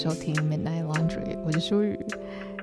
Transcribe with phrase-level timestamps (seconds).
[0.00, 1.94] 收听 Midnight Laundry，我是舒雨。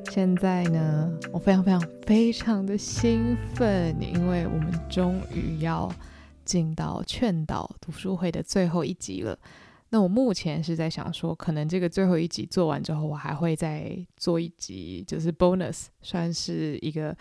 [0.10, 5.88] 现在呢，我非常非常非常的兴奋，因为我们终于要
[6.44, 9.38] 进到劝导读书会的最后一集了。
[9.90, 17.16] 那我目前是在想说，可能这个最后一集做完之后，我还会再做一集，就是 bonus，算是一个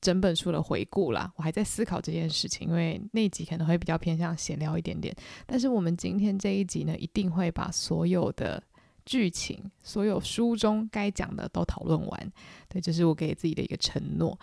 [0.00, 1.32] 整本书的回顾啦。
[1.36, 5.14] 我还在思考这件事情，因为那集可能会比较偏向闲聊一点点。
[5.46, 8.60] 但是我们今天这一集呢，一定会把所有的
[9.10, 12.32] 剧情，所有书中该讲的都讨论完。
[12.68, 14.38] 对，这是我给自己的一个承诺。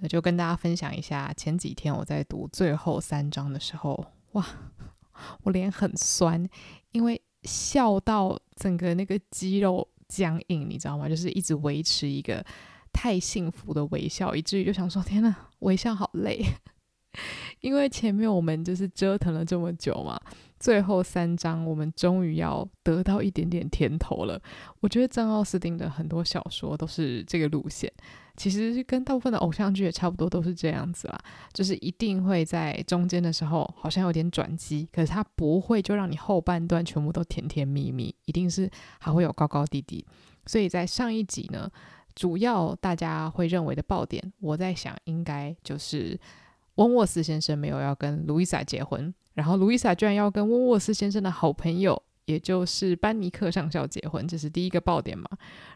[0.00, 4.44] 那就跟大家分享一下，前几天我在读最后三章的时候，哇，
[5.44, 6.44] 我脸很酸，
[6.90, 11.08] 因为笑到整个那个肌肉僵硬，你知道吗？
[11.08, 12.44] 就是一直维持一个。
[12.90, 16.42] 太幸福的微笑，以至于就想说：“天呐，微笑好累。
[17.60, 20.20] ”因为前面我们就是折腾了这么久嘛，
[20.58, 24.40] 最后三章我们终于要得到一点点甜头了。
[24.80, 27.92] 我觉得张奥斯汀的很多小说都是这个路线，
[28.36, 31.18] 其实跟大部分的偶像剧也差不多，都是这样子啦。
[31.52, 40.04] 就是一定会在中间的时候好像有点转机，可是它不会就让你后半段全部都甜甜蜜蜜，一定是还会有高高低低。
[40.46, 41.70] 所以在上一集呢。
[42.14, 46.18] 主要大家会认为的爆点，我在想应该就是
[46.78, 55.28] 温沃斯先生没有要跟路易莎结婚，然后路易莎居然要跟温沃斯先生的好朋友，也就是班尼克上校结婚，这是第一个爆点嘛。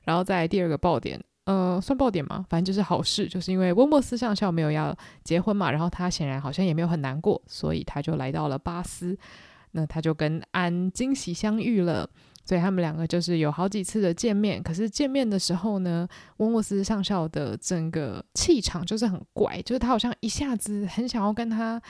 [0.05, 2.47] 然后再第二个爆点，呃，算爆点吗？
[2.49, 9.19] 反正就是好事，就是因为温沃斯上校没有要结婚嘛，然后他显然好像也没有很难过，所以他就来到了巴斯，
[9.73, 12.09] 那他就跟安惊喜相遇了。
[12.45, 16.07] 所以他们两个就是有好几次的见面，可是见面的时候呢，
[16.39, 21.81] 温沃斯上校的整个气场就是很怪，就是他好像一下子很想要跟他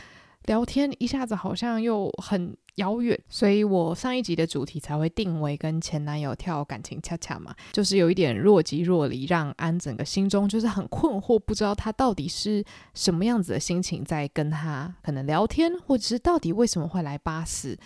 [0.47, 3.19] 聊天，一下子好像又很遥远。
[3.31, 12.63] 所以我上一集的主题才会定为跟前男友跳感情恰恰嘛，就是有一点若即若离，让安整个心中就是很困惑，不知道他到底是
[12.93, 17.79] 什么样子的心情在跟他可能聊天，或者是到底为什么会来巴士。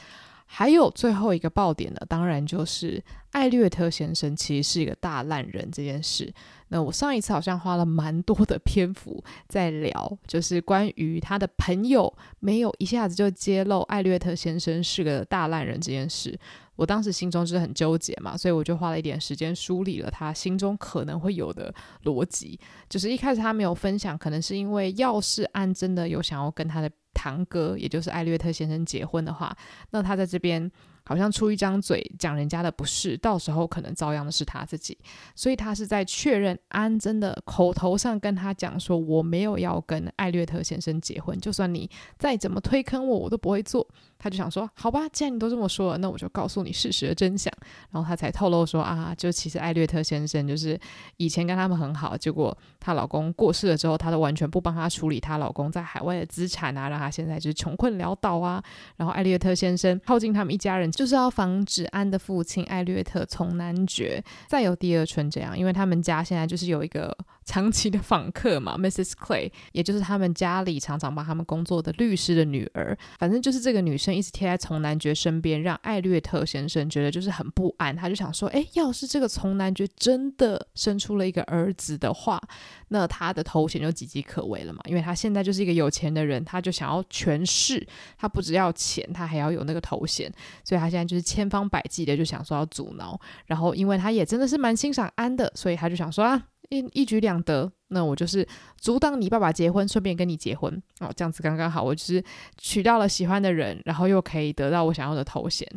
[0.48, 3.02] 还有最后一个爆点呢，当然就是
[3.32, 6.32] 艾略特先生其实是一个大烂人这件事。
[6.68, 16.38] 那我上一次好像花了蛮多的篇幅在聊，就是关于他的朋友没有一下子就揭露艾略特先生是个大烂人这件事。
[16.76, 21.74] 我当时心中就是很纠结嘛，所以我就花了一点时间梳理了他心中可能会有的
[22.04, 22.58] 逻辑。
[22.88, 26.90] 就是一开始他没有分享，可能是因为要是安真的有想要跟他的。
[27.16, 29.56] 堂哥，也就是艾略特先生结婚的话，
[29.90, 30.70] 那他在这边
[31.04, 34.98] 好像出一张嘴讲人家的不是，到时候可能遭殃的是他自己，
[35.34, 41.88] 所以他是在确认安真的口头上跟他讲说，我没有要跟艾略特先生结婚，就算你
[42.18, 43.86] 再怎么推坑我，我都不会做。
[44.18, 47.52] 他就想说，好吧，既然你都这么说了，那我就告诉你事实的真相。
[47.90, 50.78] 然后他才透露说啊，就其实艾略特先生就是
[51.18, 58.62] 以前跟他们很好，结果她老公过世了之后，她都完全不帮她处理她老公在海外的资产啊，让她现在就是穷困潦倒啊。
[58.96, 67.16] 然后艾略特先生靠近他们一家人，就是要防止安的父亲艾略特从男爵再有第二春这样，因为他们家现在就是有一个。
[67.46, 69.12] 长期的访客嘛， Mrs.
[69.12, 72.96] Clay，也就是他们家里常常帮他们工作的律师的女儿。
[73.18, 77.94] 反正就是这个女生一直贴在从男爵身边，让艾略特先生觉得就是很不安。
[77.94, 82.40] 他就想说，诶，要是这个从男爵真的生出了一个儿子的话，
[82.88, 84.80] 那他的头衔就岌岌可危了嘛。
[84.86, 87.86] 因为他现在就是一个有钱的人，他就想要权势，
[88.18, 90.30] 他不只要钱，他还要有那个头衔。
[90.64, 93.18] 所以他现在就是千方百计的就想说要阻挠。
[93.46, 96.42] 然后因为他也真的是蛮欣赏安的，所以他就想说啊。
[96.70, 98.46] 一一举两得，那我就是
[98.78, 102.22] 阻挡你爸爸结婚，顺便跟你结婚哦，这样子刚刚好，我就是
[102.58, 105.68] 娶到了喜欢的人，然后又可以得到我想要的头衔，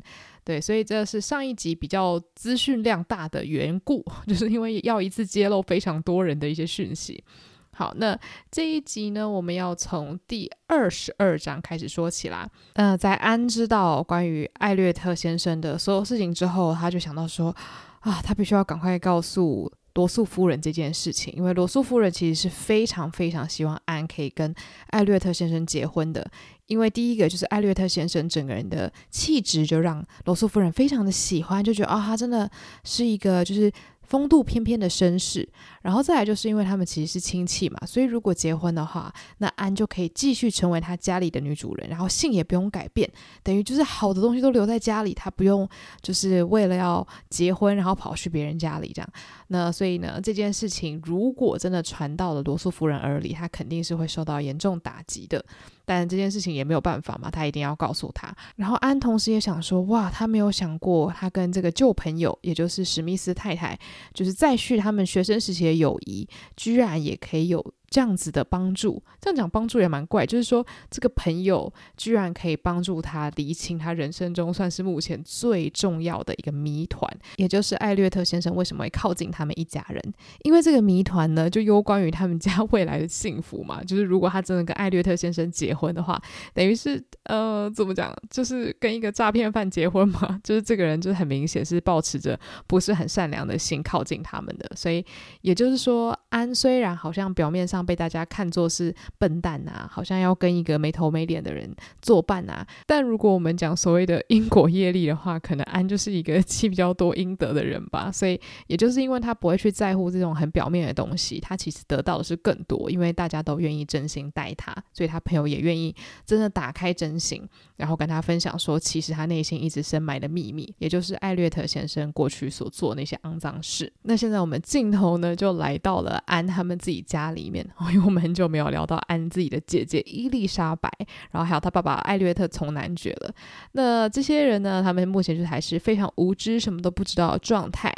[0.44, 7.24] 对，所以这是上一集比较资讯量大的缘故， 就是因为要一次揭露非常多人的一些讯息。
[7.72, 8.20] 好，那
[8.52, 12.50] 这一集呢，我们要从第二十二章开始说起啦。
[12.74, 17.56] 呃，在安知道关于艾略特先生的所有事情之后，他就想到说
[18.02, 19.72] 啊，他必须要赶快告诉。
[20.00, 24.56] 罗素夫人这件事情，因为罗素夫人其实是非常非常希望安可以跟
[24.92, 26.26] 艾略特先生结婚的，
[26.68, 32.50] 因为第一个就是艾略特先生整个人的气质就让罗素夫人非常的喜欢，就觉得啊、哦，他真的
[32.86, 33.70] 是一个就是。
[34.10, 35.48] 风度翩翩的绅士，
[35.84, 43.08] 然后再来就是因为他们其实是亲戚嘛，所以如果结婚的话，那安就可以继续成为他家里的女主人，然后姓也不用改变，
[43.44, 45.70] 等于就是好的东西都留在家里，他不用
[46.02, 49.08] 就是为了要结婚然后跑去别人家里这样。
[49.50, 55.46] 那所以呢，这件事情如果真的传到了罗素夫人耳里，她肯定是会受到严重打击的。
[55.90, 58.32] 但这件事情也没有办法嘛，他一定要告诉他。
[58.56, 63.76] 然后安同时也想说，哇，他没有想过他跟这个旧朋友，也就是史密斯太太，
[64.14, 67.74] 就是再续他们学生时期的友谊，居然也可以有。
[67.90, 80.02] 这样子的帮助，这样讲帮助也蛮怪，就是说这个朋友居然可以帮助他厘清他人生中算是目前最重要的一个谜团，也就是艾略特先生为什么会靠近他们一家人？
[80.44, 83.84] 因为这个谜团呢，就攸关于他们家未来的幸福嘛。
[83.90, 86.22] 就是如果他真的跟艾略特先生结婚的话，
[86.54, 90.40] 等于是呃，怎么讲，就是跟一个诈骗犯结婚嘛。
[90.44, 95.04] 就是这个人就是很明显是抱持着不是很善良的心靠近他们的，所以
[95.42, 97.79] 也就是说，安虽然好像表面上。
[97.86, 102.66] 被大家看作是笨蛋啊，好像要跟一个没头没脸的人作伴啊。
[102.86, 108.12] 但如果我们讲所谓的因果业力的话，可能安就是一个 积比较多阴德的人吧。
[108.12, 123.92] 所以也就是因为他不会去在乎这种很表面的东西，他其实得到的是更多，因为大家都愿意真心待他，所以他朋友也愿意真的打开真心，然后跟他分享说，其实他内心一直深埋的秘密，也就是艾略特先生过去所做那些肮脏事。
[124.04, 127.66] 那现在我们镜头呢，就来到了安他们自己家里面。
[127.92, 130.92] 因为我们很久没有聊到安自己的姐姐伊丽莎白，
[131.32, 133.34] 然后还有他爸爸艾略特从男爵了。
[133.74, 137.94] 那这些人呢，他们目前就还是非常无知，什么都不知道的状态。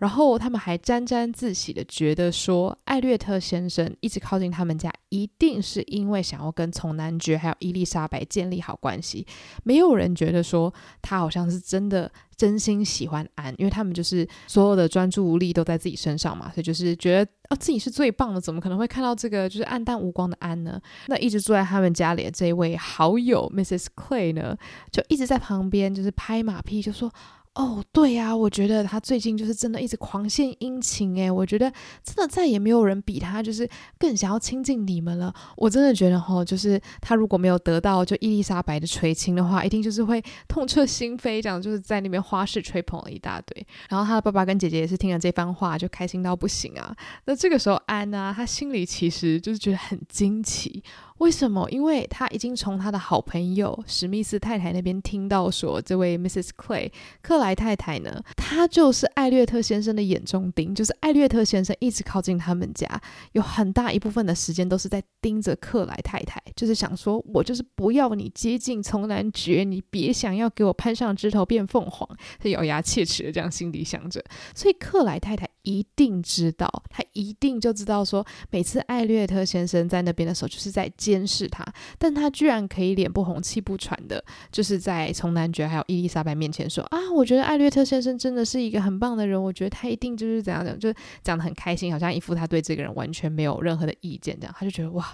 [0.00, 9.26] 然后他们还沾沾自喜的觉得说，艾略特先生一直靠近他们家，一定是因为想要跟从男爵还有伊丽莎白建立好关系。
[9.62, 20.80] 没有人觉得说他好像是真的真心喜欢安，因为他们就是所有的专注力都在自己身上嘛，所以就是觉得哦自己是最棒的，怎么可能会看到这个就是黯淡无光的安呢？
[21.08, 23.88] 那一直住在他们家里的这一位好友 Mrs.
[23.94, 24.56] Clay 呢，
[24.90, 27.12] 就一直在旁边就是拍马屁，就说。
[27.54, 31.70] 哦，对呀，我觉得他最近就是真的一直狂献殷勤诶，我觉得
[32.02, 33.68] 真的再也没有人比他就是
[33.98, 35.34] 更想要亲近你们了。
[35.56, 43.66] 我真的觉得哈，就是他如果没有得到就伊丽莎白的垂青的话，一定就是会痛彻心扉，这样就是在那边花式吹捧了一大堆。
[43.88, 46.94] 然后他的爸爸跟姐姐也是听了这番话就开心到不行啊。
[47.24, 50.82] 那这个时候安呢，他心里其实就是觉得很惊奇。
[51.20, 51.68] 为什么？
[51.70, 56.48] 因为他已经从他的好朋友史密斯太太那边听到说，这位 Mrs.
[56.56, 56.90] Clay
[57.20, 62.88] 克莱太太呢，她就是艾略特先生的眼中钉，就是艾略特先生一直靠近他们家，
[63.32, 72.08] 有很大一部分的时间都是在盯着克莱太太，就是想说，我就是不要你接近从男爵，你别想要给我攀上枝头变凤凰，
[72.38, 74.24] 他咬牙切齿的这样心里想着，
[74.54, 80.90] 所以克莱太太一定知道，他一定就知道说，每次艾略特先生在那边的时候，就是在。
[81.10, 81.64] 监视他，
[81.98, 90.92] 但他居然可以脸不红气不喘的，就是在从男爵还有伊丽莎白面前说啊，我觉得艾略特先生真的是一个很棒的人，我觉得他一定就是怎样讲，就
[91.22, 95.04] 讲得很开心，好像一副他对这个人完全没有任何的意见这样，他就觉得哇，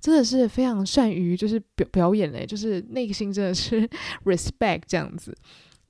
[0.00, 3.88] 真的是非常善于就是表表演嘞，就是内心真的是
[4.24, 5.36] respect 这样子。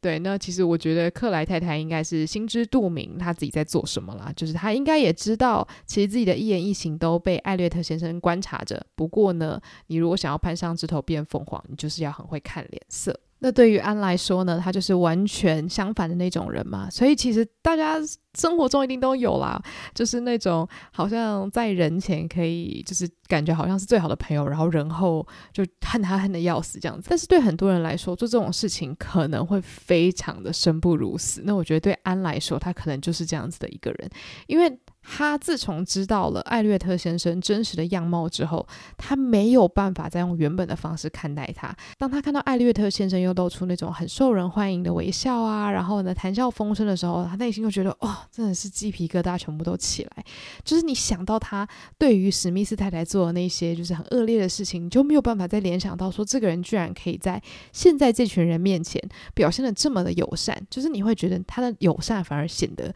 [0.01, 4.33] 对，那其实我觉得克莱太太应该是心知肚明，她自己在做什么啦。
[4.37, 8.87] 就是她应该也知道，其实自己的一言一行都被艾略特先生观察着。
[8.95, 13.19] 不过呢，你如果想要攀上枝头变凤凰，你就是要很会看脸色。
[13.41, 17.97] 那对于安来说呢，他就是完全相反的那种人嘛，所以其实大家
[18.35, 19.63] 生活中一定都有啦，
[19.95, 27.07] 就是那种好像在人前可以就是感觉好像是最好的朋友，然后人后就恨他恨得要死这样子。
[27.09, 31.43] 但是对很多人来说，做这种事情可能会非常的生不如死。
[31.45, 34.11] 那我觉得对安来说，他可能就是这样子的一个人，
[34.47, 34.79] 因为。
[35.11, 38.67] 他自从知道了艾略特先生真实的样貌之后，
[38.99, 41.75] 他没有办法再用原本的方式看待他。
[41.97, 50.25] 当他看到艾略特先生又露出那种很受人欢迎的微笑啊，然后呢谈笑风生的时候，他内心就觉得哦，真的是鸡皮疙瘩全部都起来。
[50.63, 59.03] 就是你想到他对于史密斯太太做的那些就是很恶劣的事情，你就没有办法再联想到说这个人居然可以在现在这群人面前
[59.35, 62.95] 表现得这么的友善，就是你会觉得他的友善反而显得。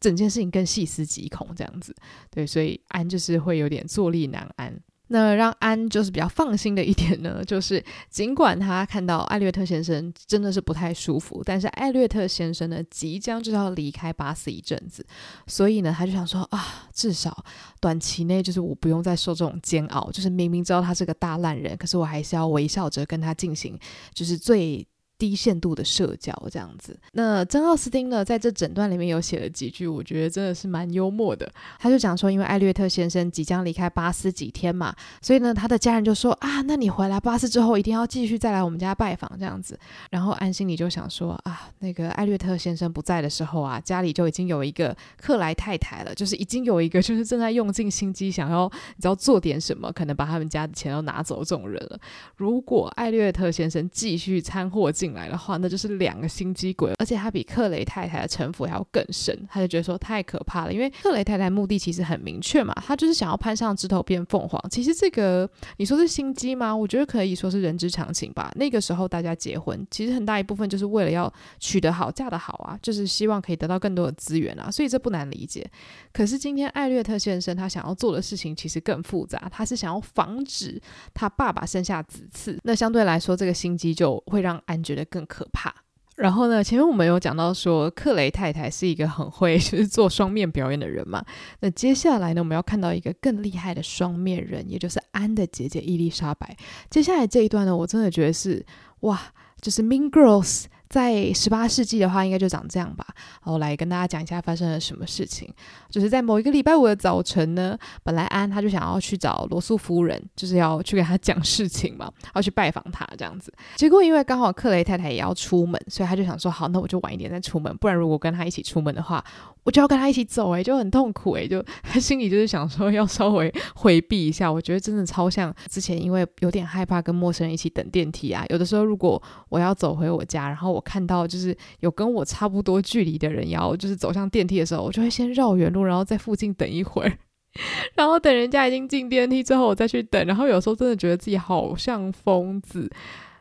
[0.00, 1.94] 整件事情更细思极恐，这样子，
[2.30, 4.78] 对，所以安就是会有点坐立难安。
[5.10, 15.02] 那让安就是比较放心的一点呢，就是尽管他看到艾略特先生真的是不太舒服，但是艾略特先生呢即将就要离开巴斯一阵子，
[15.46, 17.42] 所以呢他就想说啊，至少
[17.80, 23.78] 短期内就是我不用再受这种煎熬，就是明明知道他是个大烂人，可是我还是要微笑着跟他进行，
[24.12, 24.86] 就是最。
[25.18, 26.96] 低限度的社交这样子。
[27.12, 31.50] 那珍奥斯汀呢，在这整段里面有写了几句，我觉得真的是蛮幽默的。
[31.78, 39.78] 他就讲说，因为艾略特先生即将离开巴斯几天嘛，所以呢，他的家人就说啊，那你回来巴斯之后，一定要继续再来我们家拜访这样子。
[40.10, 51.98] 然后安心里就想说啊，那个艾略特先生不在的时候啊，家里就已经有一个克莱太太了，就是已经有一个 就是正在用尽心机想要你知道做点什么，可能把他们家的钱都拿走这种人了。
[52.36, 59.34] 如果艾略特先生继续掺和进进来的话，那就是两个心机鬼，而且他比克雷太太的城府还要更深。
[59.50, 64.62] 他就觉得说太可怕了，因为克雷太太目的其实很明确嘛，他就是想要攀上枝头变凤凰。
[64.70, 65.48] 其实这个
[65.78, 66.76] 你说是心机吗？
[66.76, 68.52] 我觉得可以说是人之常情吧。
[68.56, 75.68] 那个时候大家结婚，其实很大一部分就是为了要娶得好、嫁得好啊，就是希望可以得到更多的资源啊，所以这不难理解。
[76.12, 80.80] 可是今天艾略特先生他想要做的事情其实更复杂，他是想要防止
[81.14, 82.58] 他爸爸生下子嗣。
[82.64, 85.74] 那相对来说，这个心机就会让安觉得更可怕。
[86.16, 91.24] 然后呢，前面我们有讲到说，克雷太太是一个很会 就是做双面表演的人嘛。
[91.60, 96.56] 那接下来呢，我们要看到一个更厉害的双面人，也就是安的姐姐伊丽莎白。
[96.90, 98.66] 接下来这一段呢，我真的觉得是
[99.00, 99.20] 哇，
[99.60, 100.64] 就是 Mean Girls。
[100.88, 103.06] 在十八世纪的话，应该就长这样吧。
[103.44, 105.52] 我来跟大家讲一下发生了什么事情。
[105.90, 113.52] 就是在某一个礼拜五的早晨呢，本来安他就想要去找罗素夫人，就是要去跟他讲事情嘛，要去拜访他这样子。
[113.76, 119.22] 结果因为刚好克雷太太也要出门，所以他就想说，好，那我就晚一点再出门，不然如果跟他一起出门的话，
[119.64, 124.50] 我就要跟他一起走，诶，就很痛苦，诶，就他心里就是想说要稍微回避一下。
[124.50, 128.44] 我觉得真的超像之前，因为有点害怕跟陌生人一起等电梯啊。
[128.48, 137.18] 有的时候如果我要走回我家，然后我看到就是有跟我差不多距离的人要就是走向电梯的时候，我就会先绕远路，然后在附近等一会儿，
[137.96, 140.24] 然后等人家已经进电梯之后，我再去等。
[140.26, 142.88] 然后有时候真的觉得自己好像疯子，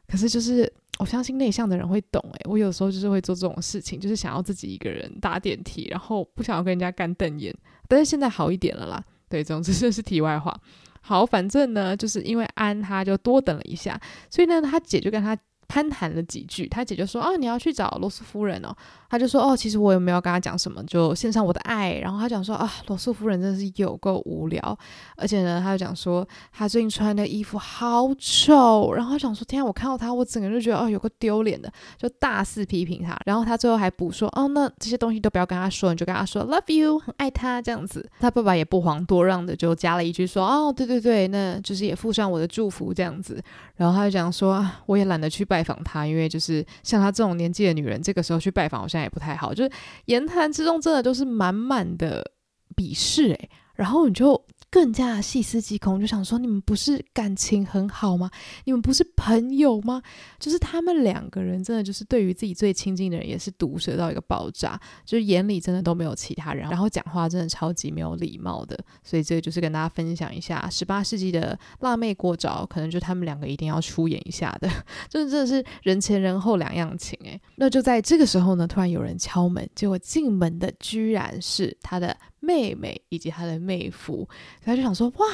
[0.07, 0.73] 可是就是。
[0.99, 7.53] 我相信内向的人会懂诶，我有时候就是会做这种事情，就是想要自己一个人搭电梯，然后不想要跟人家干瞪眼。
[7.87, 9.03] 但是现在好一点了啦。
[9.29, 10.59] 对，总之这是题外话。
[11.01, 15.37] 好，反正呢，就是因为安他就多等了一下，所以呢，他姐就跟他
[15.67, 16.67] 攀谈了几句。
[16.67, 18.75] 他姐就说：“啊，你要去找罗斯夫人哦。”
[19.09, 24.77] 他就说：“哦，其实我也没有跟他讲什么，就献上我的爱。”然后他讲说：“啊，罗素夫人真的是有够无聊，
[25.15, 43.41] 而且呢，他就讲说他最近穿的衣服好丑。”然后他讲说：“天啊，我看到他，我整个人就觉得哦，有够丢脸的，就大肆批评他。”然后他最后还补说：“哦，那这些东西都不要跟他说，你就跟他说 ‘love you’，很爱他这样子。”他爸爸也不遑多让的，就加了一句说：“哦，对对对，那就是也附上我的祝福这样子。”
[43.77, 49.71] 然后他就讲说：“我也懒得去拜拜访他，因为就是像他这种年纪的女人，这个时候去拜访，好像也不太好。”就是
[50.05, 52.31] 言谈之中，真的都是满满的
[52.75, 54.45] 鄙视诶，然后你就。
[54.77, 58.29] 更加细思极恐，就想说你们不是感情很好吗？
[58.65, 60.03] 你们不是朋友吗？
[60.37, 68.77] 就是他们两个人真的就是对于自己最亲近的人也是毒舌到一个爆炸，就是眼里真的都没有其他人，然后讲话真的超级没有礼貌的。
[69.03, 74.69] 所以这个就是跟大家分享一下十八世纪的辣妹过招，可能就他们两个一定要出演一下的，
[75.09, 77.41] 就是真的是人前人后两样情诶。
[77.55, 82.15] 那就在这个时候呢，突然有人敲门，结果进门的居然是他的。
[82.39, 84.27] 妹妹以及她的妹夫，
[84.63, 85.25] 他就想说哇。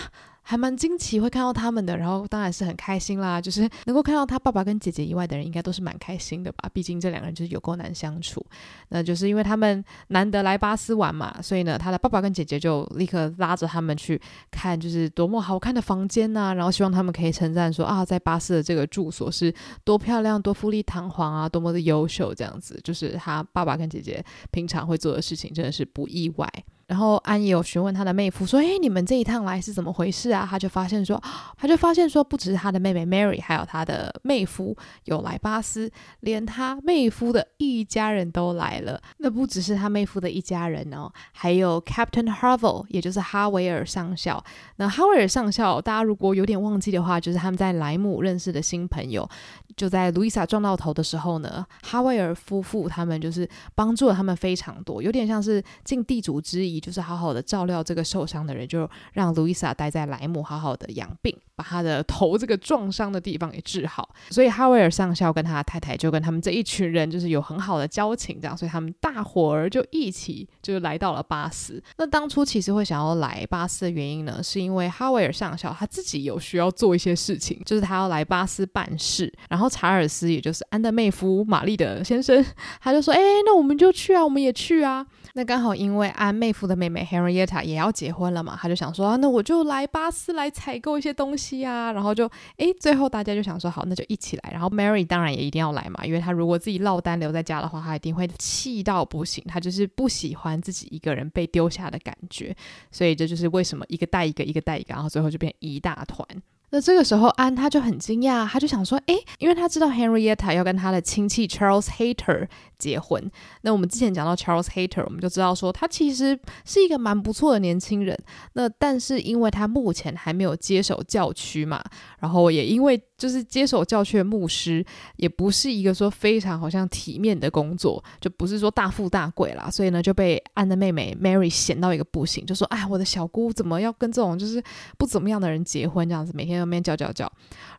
[0.46, 3.40] 还蛮惊奇会看到他们的，然后当然是很开心啦。
[3.40, 6.70] 就是能够看到他爸爸跟姐姐以外的人，应该都是蛮开心的吧？
[6.74, 8.46] 毕竟这两个人就是有够难相处。
[8.90, 19.54] 那就是因为他们难得来巴斯玩嘛，所以呢，他的爸爸跟姐姐就立刻拉着他们去看，就是多么好看的房间呐、然后希望他们可以称赞说啊，在巴斯的这个住所是
[19.86, 22.78] 多漂亮、多富丽堂皇啊，多么的优秀这样子。
[22.84, 26.50] 就是他爸爸跟姐姐平常会做的事情，真的是不意外。
[26.94, 31.20] 然后安也有询问他的妹夫说：“诶，你们这一趟来是怎么回事啊？”他就发现说，
[31.58, 39.02] 他就发现说，不只是他的妹妹 Mary，还有他的妹夫有来巴斯，连他妹夫的一家人都来了。
[39.18, 44.44] 那不只是他妹夫的一家人哦，还有 Captain Harville，也就是哈维尔上校。
[44.76, 49.28] 那哈维尔上校，大家如果有点忘记的话，就是他们在莱姆认识的新朋友。
[49.76, 61.36] 就在路易莎撞到头的时候呢，哈维尔夫妇他们就是帮助了他们非常多，有点像是尽地主之谊，就是好好的照料这个受伤的人，就让路易莎待在莱姆好好的养病。
[61.56, 71.82] 把他的头这个撞伤的地方给治好，所以哈维尔上校跟他的太太就跟他们这一群人就是有很好的交情，这样，所以他们大伙儿就一起就来到了巴斯。
[71.98, 79.32] 那当初其实会想要来巴斯的原因呢，是因为哈维尔上校他自己有需要做一些事情，就是他要来巴斯办事。
[79.50, 82.44] 然后查尔斯，也就是安德妹夫玛丽的先生，
[82.82, 85.06] 他就说：“哎，那我们就去啊，我们也去啊。”
[85.36, 94.52] 那刚好因为安妹夫的妹妹 Henrietta 也要结婚了嘛，他就想说啊，那我就来巴斯来采购一些东西啊，然后就诶，最后大家就想说好，那就一起来。
[94.52, 102.56] 然后 Mary 当然也一定要来嘛，因为她如果自己落单留在家的话，她一定会气到不行，她就是不喜欢自己一个人被丢下的感觉，
[102.92, 106.28] 所以这就是为什么一个带一个，一个带一个，然后最后就变一大团。
[106.74, 112.48] 那这个时候，安他就很惊讶，他就想说，诶，因为他知道 Henrietta 要跟他的亲戚 Charles Hater
[112.80, 113.30] 结婚。
[113.62, 118.18] 那我们之前讲到 Charles Hater，我们就知道说他其实是一个蛮不错的年轻人。
[118.54, 121.80] 那但是因为他目前还没有接手教区嘛，
[122.24, 124.84] 然后也因为就是接手教区牧师
[125.18, 134.64] 也不是一个说非常好像体面的工作，就不是说大富大贵啦，所以呢就被安的妹妹 Mary 嫌到一个不行，就说，哎，我的小姑怎么要跟这种就是
[134.98, 136.64] 不怎么样的人结婚，这样子每天。
[136.64, 137.30] 面叫叫叫，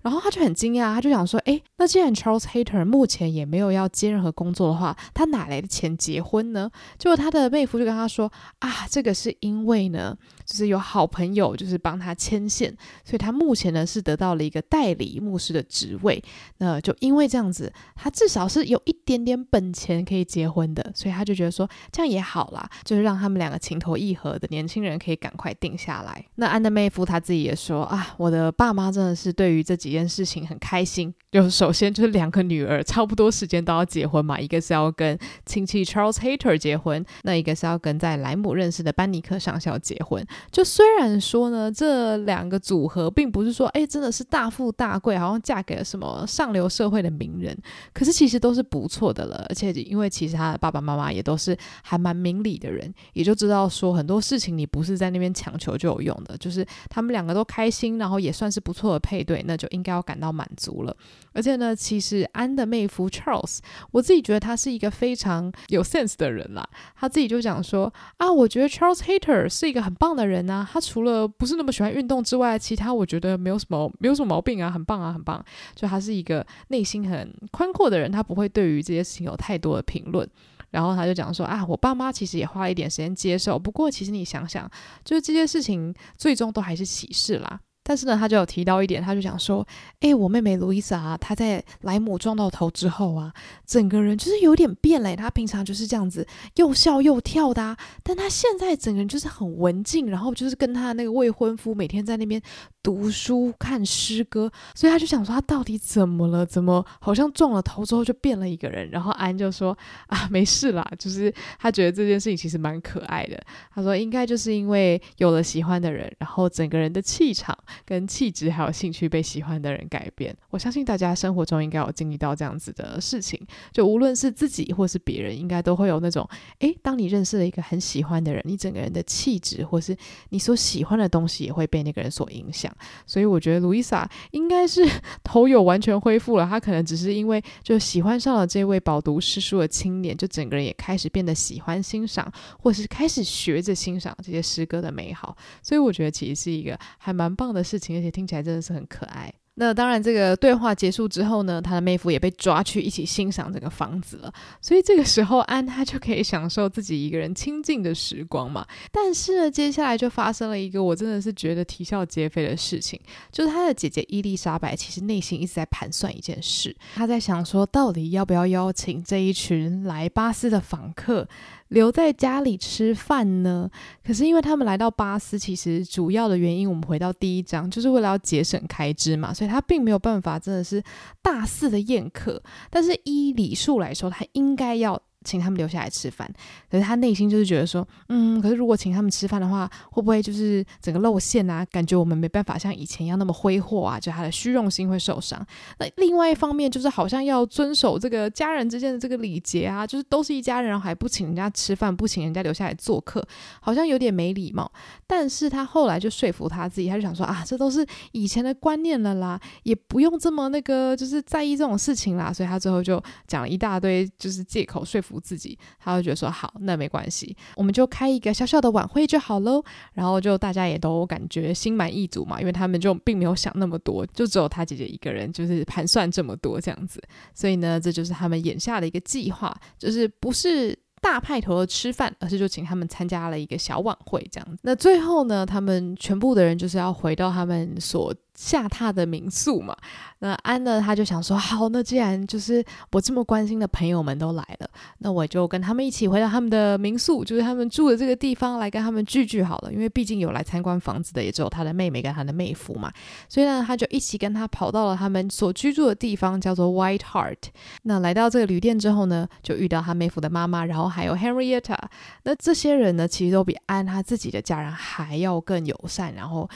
[0.02, 12.70] 然后他就很惊讶，他就想说：“诶，那既然 Charles Hater 目前也没有要接任何工作的话，他哪来的钱结婚呢？”结果他的妹夫就跟他说：“啊，这个是因为呢。”就是有好朋友，就是帮他牵线，
[13.04, 16.22] 所以他目前呢是得到了一个代理牧师的职位。
[16.58, 26.24] 那就因为这样子，他至少是有一点点本钱可以结婚的，所以他就觉得说这样也好啦，就是让他们两个情投意合的年轻人可以赶快定下来。
[26.36, 31.12] 那安的妹夫他自己也说啊，我的爸妈真的是对于这几件事情很开心。
[31.32, 40.24] 就首先就是两个女儿差不多时间都要结婚嘛，一个是要跟亲戚 Charles Hayter 结婚，那一个是要跟在莱姆认识的班尼克上校结婚。
[40.50, 47.56] 就虽然说呢，这两个组合并不是说，哎，真的是大富大贵，好像嫁给了什么上流社会的名人，
[47.92, 49.46] 可是其实都是不错的了。
[49.48, 60.96] 而且因为其实他的爸爸妈妈也都是还蛮明理的人，也就知道说很多事情你不是在那边强求就有用的，就是他们两个都开心，然后也算是不错的配对，那就应该要感到满足了。
[61.32, 63.58] 而且呢，其实安的妹夫 Charles，
[63.90, 70.44] 我自己觉得他是一个非常有 sense 的人啦，他自己就讲说啊，我觉得 Charles Hater 是一个很棒的人。
[70.46, 75.42] 呢啊，他除了不是那么喜欢运动之外，其他我觉得没有什么没有什么毛病啊，很棒啊，很棒。
[75.74, 80.28] 就他是一个内心很宽阔的人，他不会对于这些事情有太多的评论。
[80.70, 84.70] 然后他就讲说啊，我爸妈其实也花了一点时间接受，不过其实你想想，
[85.04, 87.60] 就是这些事情最终都还是喜事啦。
[87.84, 89.64] 但是呢，他就有提到一点，他就想说，
[90.00, 93.32] 诶，我妹妹路易莎啊，她在莱姆撞到头之后啊，
[93.66, 95.14] 整个人就是有点变了。
[95.14, 96.26] 她平常就是这样子
[96.56, 102.40] 又笑又跳的啊，但她现在整个人就是很文静，然后就是跟她那个未婚夫每天在那边
[102.84, 104.48] 读书看诗歌。
[104.76, 106.46] 所以他就想说，他到底怎么了？
[106.46, 108.88] 怎么好像撞了头之后就变了一个人？
[108.90, 113.42] 然后安就说 啊，没事啦，就是他觉得这件事情其实蛮可爱的。
[113.74, 117.58] 他说应该就是因为有了喜欢的人，然后整个人的气场。
[117.86, 123.40] 跟气质还有兴趣被喜欢的人改变，我相信大家生活中应该有经历到这样子的事情。
[123.72, 126.28] 就无论是自己或是别人，应该都会有那种，
[126.58, 129.96] 诶，当你认识了一个很喜欢的人，你整个人的气质或是
[130.28, 132.73] 你所喜欢的东西也会被那个人所影响。
[133.04, 134.88] 所以我觉得路易莎应该是
[135.24, 145.36] 头有完全恢复了，她可能只是因为就喜欢上了这位饱读诗书的青年，就整个人也开始变得喜欢欣赏，或是开始学着欣赏这些诗歌的美好。
[145.60, 147.64] 所以我觉得其实是一个还蛮棒的。
[147.64, 149.32] 事情，而且听起来真的是很可爱。
[149.56, 154.32] 那当然，这个对话结束之后呢，他的妹夫也被抓去一起欣赏这个房子了。
[154.60, 158.66] 所以这个时候，安他就可以享受自己一个人清静的时光嘛。
[158.90, 171.28] 但是呢，接下来就发生了一个我真的是觉得啼笑皆非的事情，就是他的姐姐伊丽莎白其实内心一直在盘算一件事，她在想说，到底要不要邀请这一群来巴斯的访客。
[171.68, 173.70] 留在家里吃饭呢？
[174.04, 180.82] 可是因为他们来到巴斯，其实主要的原因，我们回到第一章，就是为了要节省开支嘛，所以他并没有办法真的是
[181.22, 182.42] 大肆的宴客。
[182.70, 185.00] 但是依礼数来说，他应该要。
[185.24, 186.30] 请他们留下来吃饭，
[186.70, 191.64] 可是他内心就是觉得说，嗯，可是如果请他们吃饭的话，会不会就是整个露馅啊？
[191.66, 195.44] 感觉我们没办法像以前一样那么挥霍啊，就他的虚荣心会受伤。
[195.78, 203.26] 那另外一方面就是好像要遵守这个家人之间的这个礼节啊，就是都是一家人，然后还不请人家吃饭，不请人家留下来做客，
[203.60, 204.70] 好像有点没礼貌。
[205.06, 212.32] 但是他后来就说服他自己，他就想说啊，这都是以前的观念了啦，也不用这么那个，就是在意这种事情啦。
[212.32, 215.13] 所以他最后就讲了一大堆，就是借口说服。
[215.20, 219.62] 自己，他会觉得说好，那没关系，我们就开一个小小的晚会就好喽。
[219.92, 227.02] 然后就大家也都感觉心满意足嘛，因为他们就并没有想那么多，就只有他姐姐一个人，就是盘算这么多这样子。
[227.34, 234.58] 所以呢，这就是他们眼下的一个计划，就是不是大派头的吃饭，而是就请他们参加了一个小晚会这样子。
[234.62, 239.76] 那最后呢，他们全部的人就是要回到他们所下榻的民宿嘛，
[240.18, 244.68] 那安呢，他就想说，好，那既然就是我这么关心的朋友们都来了，
[244.98, 249.72] 那我就跟他们一起回到他们的民宿，就是他们住的这个地方来跟他们聚聚好了。
[249.72, 252.92] 因为毕竟有来参观房子的也只有他的妹妹跟他的妹夫嘛，
[253.28, 257.38] 所以呢，他就一起跟他跑到了他们所居住的地方，叫做 White Hart。
[257.84, 261.78] 那来到这个旅店之后呢，就遇到他妹夫的妈妈，然后还有 Henrietta。
[262.24, 266.50] 那这些人呢，其实都比安他自己的家人还要更友善，然后。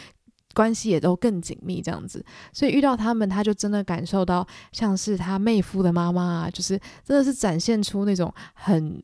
[0.59, 9.01] 关系也都更紧密，这样子，所以遇到他们，他就真的感受到像是他妹夫的妈妈啊，就是真的是展现出那种很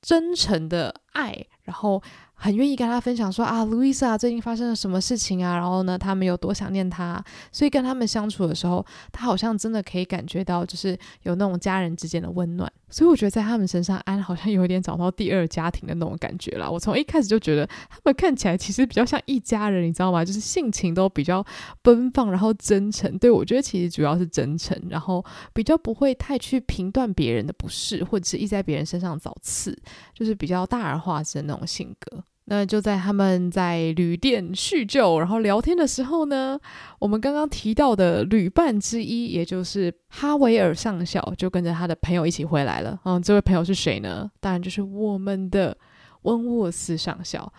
[0.00, 2.02] 真诚的爱，然后。
[2.38, 5.56] 很愿意跟他分享说啊，Louisa 最近发生了什么事情啊？
[5.56, 12.70] 然后呢，他们有多想念他，所以跟他们相处的时候，他好像真的可以感觉到，就是有那种家人之间的温暖。
[12.88, 16.70] 所以我觉得在他们身上，安好像有一点找到第二家庭的那种感觉啦。
[16.70, 20.24] 我从一开始就觉得他们看起来其实比较像一家人，你知道吗？
[20.24, 21.44] 就是性情都比较
[21.82, 23.18] 奔放，然后真诚。
[23.18, 29.76] 对，我觉得其实主要是真诚，然后比较不会太去评断别人的不是，或者是一在别人身上找刺，
[30.14, 32.22] 就是比较大而化之的那种性格。
[32.48, 36.56] 那就在他们在旅店叙旧，然后聊天的时候呢，
[37.00, 42.98] 我们刚刚提到的旅伴之一，也就是哈维尔上校，就跟着他的朋友一起回来了。
[43.04, 44.30] 嗯，这位朋友是谁呢？
[44.38, 45.76] 当然就是我们的
[46.22, 47.52] 温沃斯上校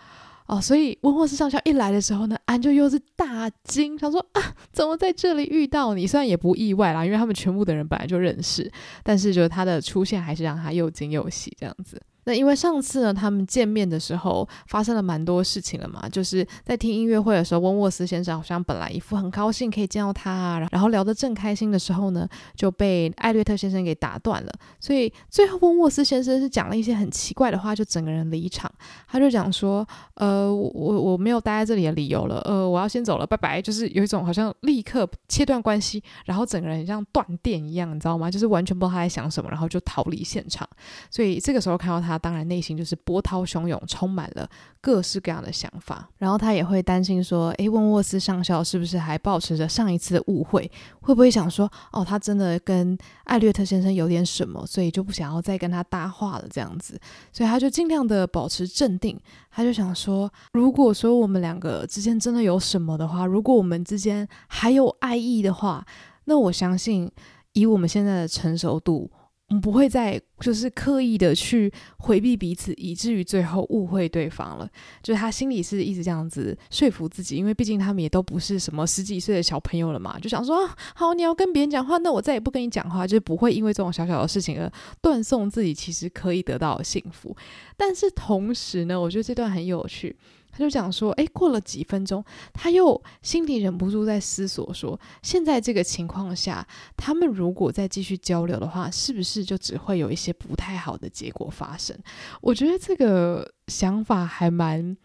[0.46, 0.58] 哦。
[0.58, 6.06] 所以温沃斯上校一来的时候呢，安就又是大惊，他说啊，怎么在这里遇到你？
[6.06, 8.72] 虽然也不意外啦，因为他们全部的人本来就认识，
[9.02, 12.00] 但是就是他的出现还是让他又惊又喜这样子。
[12.28, 24.52] 那因为上次呢，他们见面的时候发生了蛮多事情了嘛，就是在听音乐会的时候，温沃斯先生好像本来一副很高兴可以见到他啊，然后聊得正开心的时候呢，就被艾略特先生给打断了。
[24.78, 28.70] 所以最后温沃斯先生是讲了一些很奇怪的话，就整个人离场。
[29.08, 33.62] 他就讲说，呃，我我没有待在这里的理由了，呃，我要先走了，拜拜。
[33.62, 38.30] 就是有一种好像立刻切断关系，然后整个人像断电一样，你知道吗？
[38.30, 40.68] 就是完全不知道他在想什么，然后就逃离现场。
[41.10, 42.17] 所以这个时候看到他。
[42.18, 44.48] 当然，内心就是波涛汹涌，充满了
[44.80, 46.08] 各式各样的想法。
[46.18, 50.70] 然后他也会担心说：“诶，温沃斯上校是不是还保持着上一次的误会？
[51.00, 56.46] 会不会想说，哦，他真的跟艾略特先生有点什么，所以就不想要再跟他搭话了？
[56.50, 57.00] 这样子，
[57.32, 59.18] 所以他就尽量的保持镇定。
[59.50, 65.84] 他就想说，如果说我们两个之间真的有什么的话，如果我们之间还有爱意的话，
[66.24, 67.10] 那我相信，
[67.52, 69.10] 以我们现在的成熟度。”
[69.48, 74.68] 我们不会再就是刻意的去回避彼此，以至于最后误会对方了。
[75.02, 87.34] 就是他心里是一直这样子说服自己，因为毕竟他们也都不是什么十几岁的小朋友了嘛，就想说好，你要跟别人讲话，那我再也不跟你讲话，就是不会因为这种小小的事情而断送自己其实可以得到的幸福。
[87.74, 90.14] 但是同时呢，我觉得这段很有趣。
[90.50, 101.96] 他就讲说，哎，过了几分钟，他又心里忍不住在思索说，现在这个情况下，他们如果再继续交流的话，是不是就只会有一些不太好的结果发生？
[102.40, 104.96] 我觉得这个想法还蛮。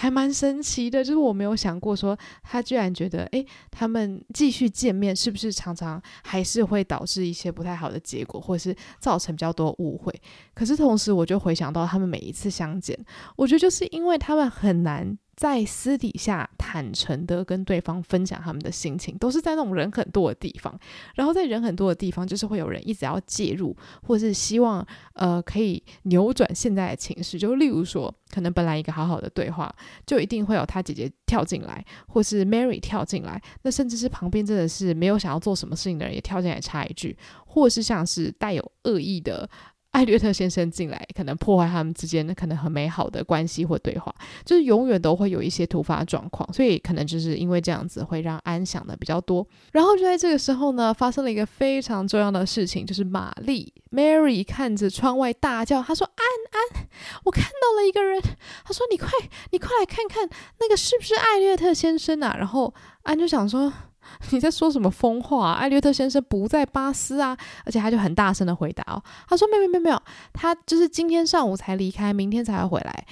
[0.00, 10.10] 还蛮神奇的，就是我没有想过说他居然觉得，诶，他们继续见面是不是常常还是会导致一些不太好的结果，或者是造成比较多误会？
[10.54, 12.98] 可是同时，我就回想到他们每一次相见，
[13.36, 15.18] 我觉得就是因为他们很难。
[15.40, 20.78] 在私底下坦诚的跟对方分享他们的心情，都是在那种人很多的地方。
[21.14, 27.38] 然后在人很多的地方，就是会有人一直要介入，或是希望呃可以扭转现在的情势。
[27.38, 29.74] 就例如说，可能本来一个好好的对话，
[30.06, 33.40] 就一定会有他姐姐跳进来，或是 Mary 跳进来。
[33.62, 39.48] 那甚至是旁边真的是没有想要做什么事情的人也跳进来插一句，或是像是带有恶意的。
[39.92, 49.44] 艾略特先生进来，可能破坏他们之间可能很美好的关系或对话，就是永远都会有一些突发状况，所以可能就是因为这样子会让安想的比较多。
[49.72, 56.22] 然后就在这个时候呢，发生了一个非常重要的事情，就是玛丽 Mary 看着窗外大叫，她说：“安
[56.52, 56.86] 安，
[57.24, 58.22] 我看到了一个人。”
[58.64, 59.08] 她说：“你快，
[59.50, 60.28] 你快来看看，
[60.60, 62.72] 那个是不是艾略特先生啊？”然后
[63.02, 63.72] 安就想说。
[64.30, 65.54] 你在说什么疯话啊？
[65.54, 67.36] 艾略特先生不在巴斯啊！
[67.64, 73.06] 而且他就很大声的回答哦，他说没有没有没有，他就是今天上午才离开，明天才会回来。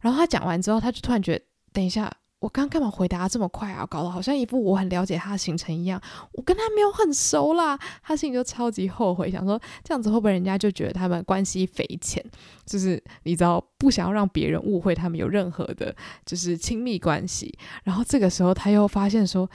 [0.00, 3.86] 然后他讲完之后，他就突然觉得，等一下，我刚干嘛回答这么快啊？
[3.86, 6.00] 搞得好像一副我很了解他的行程一样，
[6.32, 7.78] 我跟他没有很熟啦。
[8.02, 12.24] 他心里就超级后悔，想说这样子会不会人家就觉得他们关系匪浅？
[12.66, 15.94] 就是你知道，不想要让别人误会他们有任何的，
[16.26, 17.56] 就是亲密关系。
[17.84, 19.48] 然后这个时候他又发现说。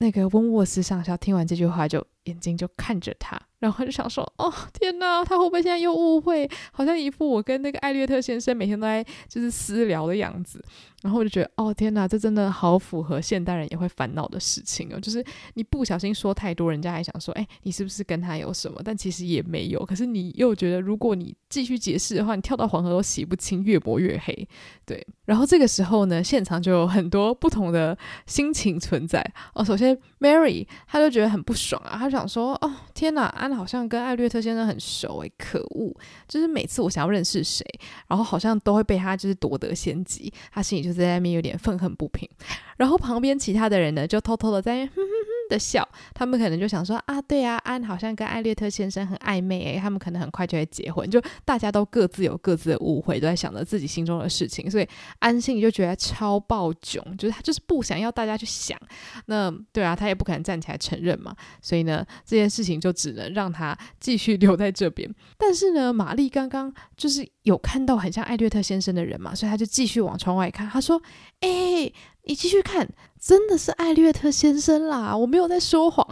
[0.00, 3.40] 那个温沃斯上校听完这句话就眼睛就看着他。
[3.58, 6.48] 然后就想说：“哦，天哪，他会不会现在又误会？
[6.72, 10.64] 好像一副我跟那个艾略特先生每天都在就是私聊的样子。”
[11.02, 14.98] 然后我就觉得：“哦，天哪，这真的好符合现代人也会烦恼的事情哦。
[14.98, 15.22] 就是
[15.54, 19.84] 你不小心说太多，人家还想说：‘哎，你是不是跟他有什么？’但其实也没有。
[19.84, 24.48] 可是你又觉得，如果你继续解释的话，你跳到黄河都洗不清，越抹越黑。
[24.86, 25.06] 对。
[25.26, 29.22] 然后这个时候呢，现场就有很多不同的心情存在
[29.54, 29.62] 哦。
[29.62, 35.94] 首先，Mary 他就觉得很不爽啊，他就想说：‘哦，天哪，安。’好像跟艾略特先生很熟诶，可恶！
[36.28, 37.64] 就是每次我想要认识谁，
[38.06, 42.28] 然后好像都会被他就是夺得先机，他心里就在那边有点愤恨不平。
[42.76, 44.88] 然后旁边其他的人呢，就偷偷的在
[45.50, 51.10] 的笑，他们可能就想说啊，对啊，安好像跟艾略特先生很暧昧诶，他们可能很快就会结婚。
[51.10, 58.78] 就大家都各自有各自的误会，都在想着自己心中的事情，所以安心里就觉得超爆囧，就是他就是不想要大家去想。
[59.26, 65.12] 那对啊，他也不可能站起来承认嘛，所以呢，这件事情就只能让他继续留在这边。
[65.36, 71.00] 但是呢，玛丽刚刚就是有看到很像艾略特先生的人嘛，所以他就继续往窗外看，他说
[71.40, 71.92] ：“哎。”
[72.24, 72.86] 你继续看，
[73.18, 75.16] 真的是艾略特先生啦！
[75.16, 76.06] 我没有在说谎。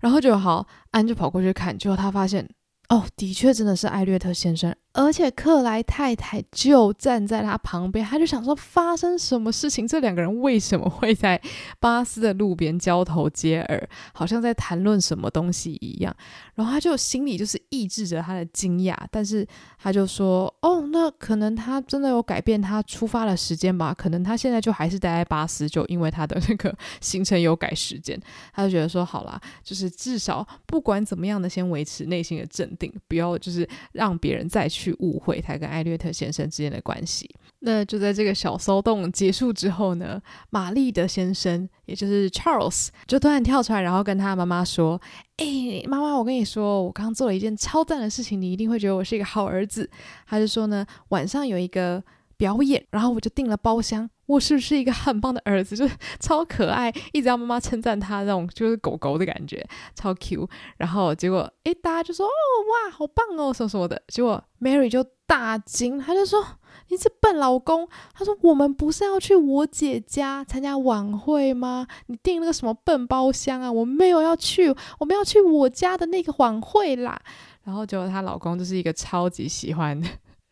[0.00, 2.46] 然后就好，安就跑过去看，结果他发现，
[2.88, 4.74] 哦，的确真的是艾略特先生。
[4.94, 9.88] 而且克莱太太就站在他旁边，他就想说发生什么事情？
[9.88, 11.40] 这两个人为什么会在
[11.80, 16.14] 巴斯的路边交头接耳，好像在谈论什么东西一样？
[16.54, 19.46] 然后他就心里就是抑制着他的惊讶，但是
[19.78, 23.94] 他就说：“哦，那可能他真的有改变他出发的时间吧？
[23.94, 28.20] 可能他现在就还是待在巴斯，就因为他的那个 行程有改时间。”
[28.52, 37.28] 他就觉得说：“好啦，就是至少不管怎么样的，先维持内心的镇定，不要就是让别人再去。”去误会他跟艾略特先生之间的关系。
[37.60, 45.00] 那就在这个小骚动结束之后呢，玛丽的先生，也就是 Charles，就突然跳出来，然后跟他妈妈说
[45.38, 49.88] ：“哎，妈妈，我跟你说，我刚刚做了一件超赞的事情，你一定会觉得我是一个好儿子。”
[50.26, 52.02] 他就说呢，晚上有一个
[52.36, 54.08] 表演，然后我就订了包厢。
[54.26, 55.76] 我是不是一个很棒的儿子？
[55.76, 60.48] 就是超可爱，一直要妈妈称赞他那种就是狗狗的感觉，超 Q。
[60.78, 66.42] 然后结果，诶，大家就说：“哦，哇，好棒哦，什么什么的。”结果 Mary 就大惊，他就说
[66.88, 71.86] ：“你这笨老公！”他说：“我们不是要去我姐家参加晚会吗？
[72.06, 73.70] 你订那个什么笨包厢啊？
[73.70, 77.20] 我没有要去，我们要去我家的那个晚会啦。”
[77.64, 80.00] 然后结果她老公就是一个超级喜欢。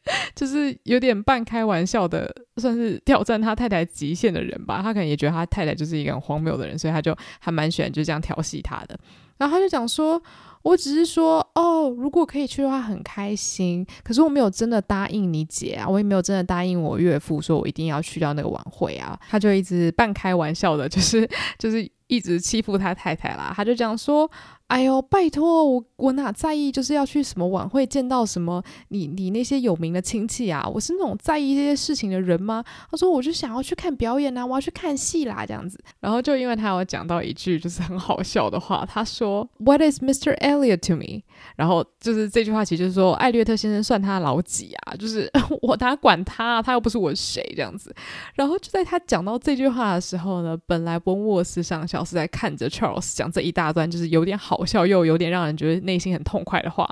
[0.34, 4.80] 就是有点半开玩笑的，算是挑战他太太极限的人吧。
[4.82, 8.98] 他可能也觉得他太太就是一个很荒谬的人，所以他就还蛮喜欢就这样调戏他的。
[9.36, 10.22] 然后他就讲说
[10.62, 13.86] ：“我只是说，哦，如果可以去的话，很开心。
[14.02, 21.26] 可是我没有真的答应你姐啊，我也没有真的答应我岳父，说我一定要去到那个晚会啊。”他就一直半开玩笑的，就是
[21.58, 23.52] 就是一直欺负他太太啦。
[23.54, 24.30] 他就这样说。
[24.70, 26.70] 哎呦，拜托我，我哪在意？
[26.70, 30.64] 就是要去什么晚会见到什么你你那些有名的亲戚啊？
[30.72, 32.64] 我是那种在意这些事情的人吗？
[32.88, 35.76] 他说，我就想要去看表演啊，我要去看戏啦，这样子。
[35.98, 40.38] 然后就因为他有讲到一句就是很好笑的话，他说，What is Mr.
[40.38, 41.24] Elliot to me？
[41.56, 44.94] 然后就是这句话，其实就是说艾略特先生算他老几啊？
[44.94, 45.28] 就是
[45.62, 47.92] 我哪管他，他又不是我谁这样子。
[48.36, 54.59] 然后就在他讲到这句话的时候呢，本来温沃斯上校是在看着 Charles 讲这一大段，就是有点好。
[54.60, 56.86] 搞笑又有点让人觉得内心很痛快的话，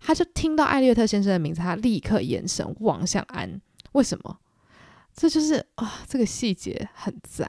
[0.00, 3.60] 他就听到艾略特先生的名字，他立刻眼神望向安。
[3.92, 4.38] 为什么？
[5.14, 7.48] 这就是啊、这个细节很赞，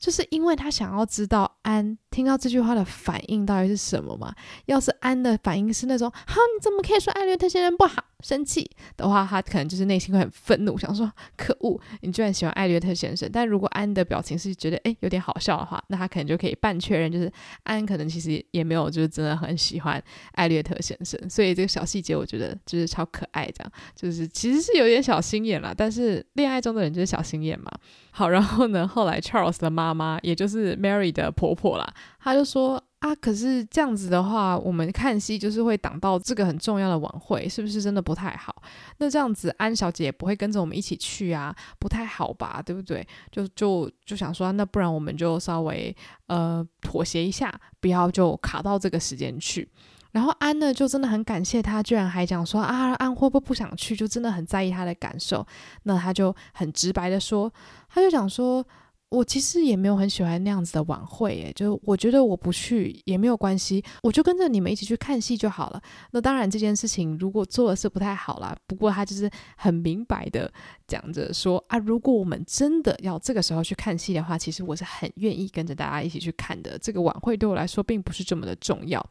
[0.00, 4.34] 就是因为他想要知道安听到这句话的反应到底是什么嘛。
[4.66, 13.30] 要是安的反应是那种“哈，你怎么可以说艾略特先生不好？”生气的话，他可能就是内心会很愤怒，想说可恶，你居然喜欢艾略特先生。
[13.32, 21.18] 但如果安的表情是觉得诶有点好笑的话，那他可能就可以半确认，就是安可能其实也没有就是真的很喜欢艾略特先生。
[21.30, 25.72] 所以这个小细节我觉得就是超可爱，这样就是其实是有点小心眼啦。
[25.74, 26.58] 但是恋爱。
[26.60, 27.70] 中的人就是小心眼嘛。
[28.18, 32.82] 好，然后呢，后来 Charles 的妈妈，也就是 Mary 的婆婆啦，她就说。
[32.98, 38.52] 啊，可是这样子的话，我们看戏就是会挡到这个很重要的晚会，是不是真的不太好？
[38.96, 43.06] 那这样子，安小姐也不会跟着我们一起去啊，不太好吧，对不对？
[43.30, 45.94] 就就就想说，那不然我们就稍微
[46.26, 49.68] 呃妥协一下，不要就卡到这个时间去。
[50.12, 53.94] 然后安呢，就真的很感谢他，居然还讲说啊，安会不会不想去？
[53.94, 55.46] 就真的很在意他的感受。
[55.84, 57.52] 那他就很直白的说，
[57.88, 58.64] 他就讲说。
[59.10, 65.80] 我其实也没有很喜欢那样子的晚会，诶，就我觉得我不去也没有关系，我就跟着你们一起去看戏就好了。
[66.10, 70.52] 那当然这件事情如果做的是不太好啦，不过他就是很明白的
[70.86, 76.78] 讲着说啊，如果我们真的要这个时候去看戏的话，其实我是很愿意跟着大家一起去看的。
[76.78, 79.04] 这个晚会对我来说并不是这么的重要。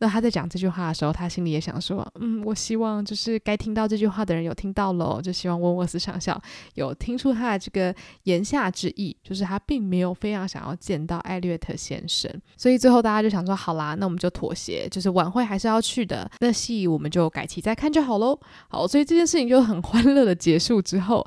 [0.00, 6.40] 那他在讲这句话的时候，他心里也想说，嗯，我希望就是该听到这句话的人有听到喽，就希望温沃斯上校
[6.74, 12.30] 有听出他的这个言下之意，就是就是他并没有非常想要见到艾略特先生。
[12.56, 18.40] 所以最后大家就想说，好啦，那我们就妥协，就是晚会还是要去的，那戏我们就改期再看就好喽。
[18.68, 21.26] 好，所以这件事情就很欢乐的结束之后。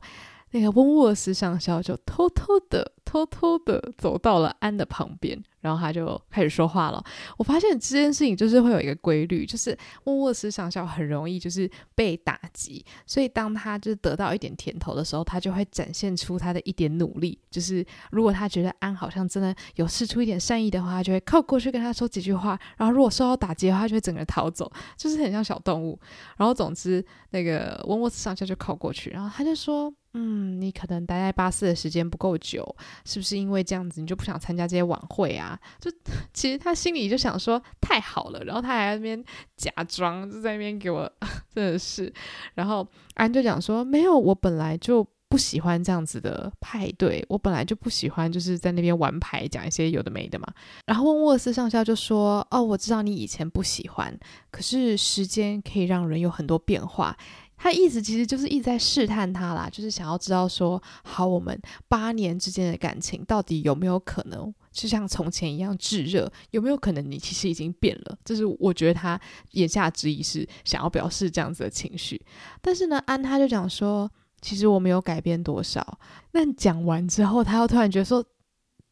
[0.51, 7.03] 那个温沃斯上校就偷偷的、偷偷的走到了安的旁边，然后他就开始说话了。
[7.38, 17.38] 我发现这件事情就是会有一个规律，就是温沃斯上校很容易就是被打击，所以当他就是得到一点甜头的时候，他就会展现出他的一点努力。
[17.51, 22.59] 就是如果他觉得安好像真的有试出一点善意的话，他就会靠过去跟他说几句话。
[22.75, 25.99] 然后如果受到打击的话，就会整个逃走，就是很像小动物。
[26.38, 29.93] 然后总之，那个温沃斯上校就靠过去，然后他就说。
[30.13, 35.59] 嗯，你可能待在巴斯的时间不够久，是不是因为这样子你就不想参加这些晚会啊？
[35.79, 35.91] 就
[36.33, 39.23] 其实他心里就想说太好了，然后他还在那边
[39.55, 41.11] 假装就在那边给我，
[41.53, 42.11] 真的是。
[42.55, 50.51] 然后安就讲说没有，我本来就不喜欢这样子的派对，我本来就不喜欢就是在那边玩牌讲一些有的没的嘛。
[50.87, 54.19] 然后问沃斯上校就说哦，我知道你以前不喜欢，
[54.49, 57.15] 可是时间可以让人有很多变化。
[57.61, 66.31] 他意思其实就是一直在试探他啦，就是想要知道说，好，我们八年之间的感情到底有没有可能就像从前一样炙热？
[66.51, 68.17] 有没有可能你其实已经变了？
[68.23, 69.19] 这是我觉得他
[69.51, 72.19] 言下之意是想要表示这样子的情绪。
[72.61, 75.99] 但是呢，安他就讲说，其实我没有改变多少。
[76.31, 78.25] 那讲完之后，他又突然觉得说。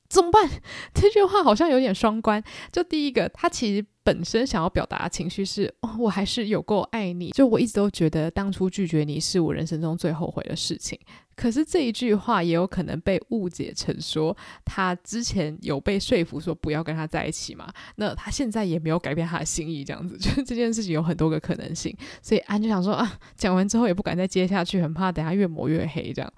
[0.09, 0.49] 怎么办？
[0.95, 2.41] 这句话好像有点双关。
[2.71, 7.31] 就第一个，他其实本身想要表达的情绪是，哦，我还是有够爱你。
[7.31, 10.97] 就我一直都觉得当初拒绝你是我人生中最后悔的事情。
[11.35, 17.69] 可是这一句话也有可能被误解成说，他之前有被说服说不要跟他在一起嘛？
[17.97, 21.93] 那他现在也没有改变他的心意，这样子， 就是这件事情有很多个可能性。
[22.21, 26.33] 所以安就想说啊，讲完之后也不敢再接下去，很怕等下越抹越黑这样。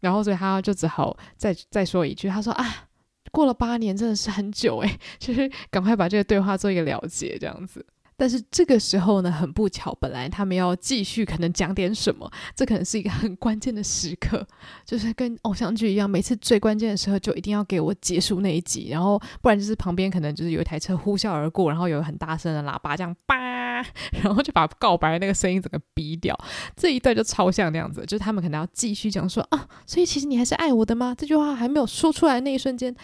[0.00, 2.88] 然后所以他就只好再再说一句，他说啊。
[3.34, 7.84] 过了八年，真的是很久诶， 就是赶快把这个对话做一个了结，这样子。
[8.16, 14.46] 但是这个时候呢，很不巧，本来他们要继续，可能讲点什么，这可能是一个很关键的时刻，
[14.86, 23.34] 就是跟偶像剧一样，每次最关键的时候就一定要给我结束那一集，然后不然就是旁边可能就是有一台车呼啸而过，然后有很大声的喇叭这样叭，
[24.22, 26.38] 然后就把告白那个声音整个逼掉，
[26.76, 31.14] 这一段就超像那样子，就是他们可能要继续讲说啊，所以其实你还是爱我的吗？
[31.16, 32.94] 这句话还没有说出来那一瞬间。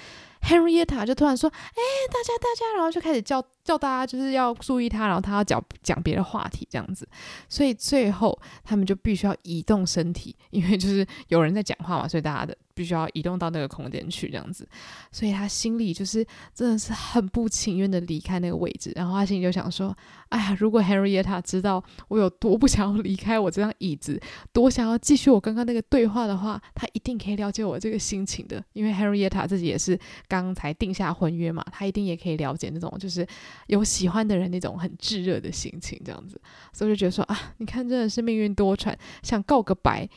[0.42, 7.08] Henrietta 就突然说：“哎，大家，大家！”然后就开始叫叫大家，就是要注意他，然后他要讲讲别的话题这样子。
[7.48, 12.56] 所以最后他们就必须要移动身体，因为就是有人在讲话嘛，所以大家的。
[12.72, 14.66] 必须要移动到那个空间去，这样子，
[15.12, 19.94] 所以他心里就是真的是很不情愿的离开那个位置，然后他心里就想说
[20.30, 24.18] ：“哎呀，如果 Henrietta 知道我有多不想要离开我这张椅子，
[24.50, 33.26] 多想要继续我刚刚那个对话的话，他一定可以了解我这个心情的，因为 Henrietta 自己也是刚才定下婚约嘛，他一定也可以了解那种就是
[33.66, 36.40] 有喜欢的人那种很炙热的心情，这样子，
[36.72, 40.08] 所以就觉得说啊，你看真的是命运多舛，想告个白。”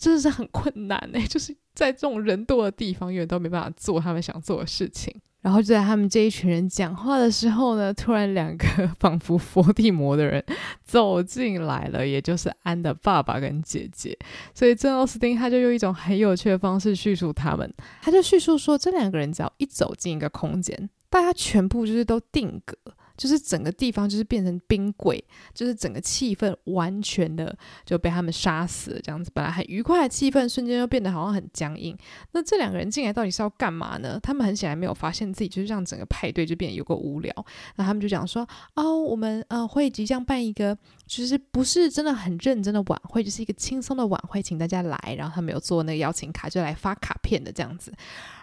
[0.00, 5.14] 真的是很困难呢， 就是在这种人多的地方，永远都没办法做他们想做的事情。
[5.42, 8.66] 然后就在他们这一群人讲话的时候呢，突然两个
[8.98, 10.42] 仿佛佛地魔的人
[10.82, 14.18] 走进来了，也就是安的爸爸跟姐姐。
[14.54, 22.76] 所以珍奥斯汀他就用一种很有趣的方式叙述他们，他就叙述说，这两个人只要一走进一个空间，大家全部就是都定格。
[23.16, 29.30] 就是整个地方就是变成冰柜，就是整个气氛完全的就被他们杀死了，这样子。
[29.34, 31.94] 本来很愉快的气氛，瞬间又变得好像很僵硬。
[32.32, 34.18] 那这两个人进来到底是要干嘛呢？
[34.22, 37.30] 他们很显然没有发现自己就是让整个派对就变得有够无聊。
[37.76, 40.74] 那他们就讲说：“哦，我们呃会即将办一个，
[41.06, 47.92] 其实不是真的很认真的晚会，就是一个轻松的晚会，请大家来。”然后他们有做那个邀请卡，就来发卡片的这样子。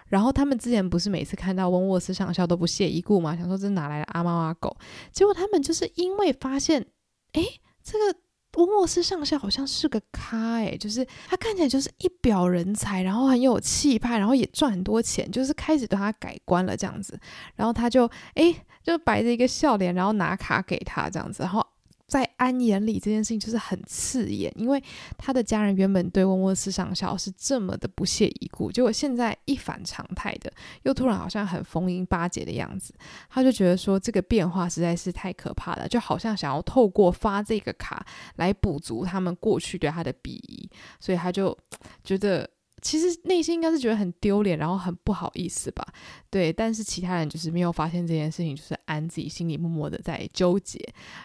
[0.07, 3.35] 然后他们之前不是每次看到温沃斯上校都不屑一顾吗？
[3.35, 4.75] 想说这哪来的阿猫阿狗？
[5.11, 6.85] 结果他们就是因为发现，
[7.33, 7.45] 诶，
[7.83, 8.19] 这个
[8.55, 17.19] 温沃斯上校好像是个咖，诶，就是他看起来就是一表人才，然后很有气派，然后也赚很多钱，就是开始对他改观了这样子。
[17.55, 21.65] 然后他就诶，就摆着一个笑脸，然后拿卡给他这样子，然后。
[22.07, 24.81] 在安眼里这件事情就是很刺眼，因为
[25.17, 30.51] 他的家人原本对温沃斯上校是这么的不屑一顾，结果现在一反常态的，
[30.83, 32.93] 又突然好像很逢迎巴结的样子，
[33.29, 38.05] 他就觉得说这个变化实在是太可怕了，就好像想要透过发这个卡
[38.37, 41.57] 来补足他们过去对他的鄙夷，所以他就
[42.03, 42.49] 觉得。
[42.81, 45.85] 其实内心应该是觉得很丢脸，然后很不好意思吧，
[46.29, 46.53] 对。
[46.53, 50.79] 但是其他人就是没有发现这件事情，就是安自己心里默默的在纠结。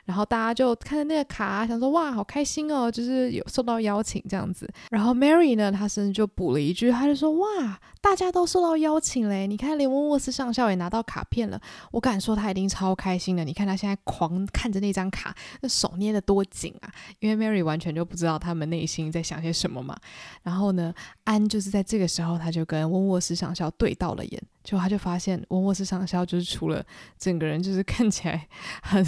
[0.07, 4.67] 然后大家就看着那个卡，想说哇，好开心哦，就是有受到邀请这样子。
[4.91, 11.61] 然后 Mary 呢，她甚至就补了一句，她就说哇，大家都受到邀请嘞，你看连温沃斯上校也拿到卡片了，
[11.91, 13.45] 我敢说他一定超开心的。
[13.45, 19.95] 你看他现在狂看着那张卡，那手捏得多紧啊，因为 Mary 完全就不知道他们内心在想些什么嘛。
[20.43, 21.42] 然后呢，安。
[21.49, 26.85] 就是在这个时候，他就跟温沃斯上校对到了眼，就他就发现温沃斯上校就是除了
[27.19, 28.49] 整个人就是 看起来
[28.83, 29.05] 很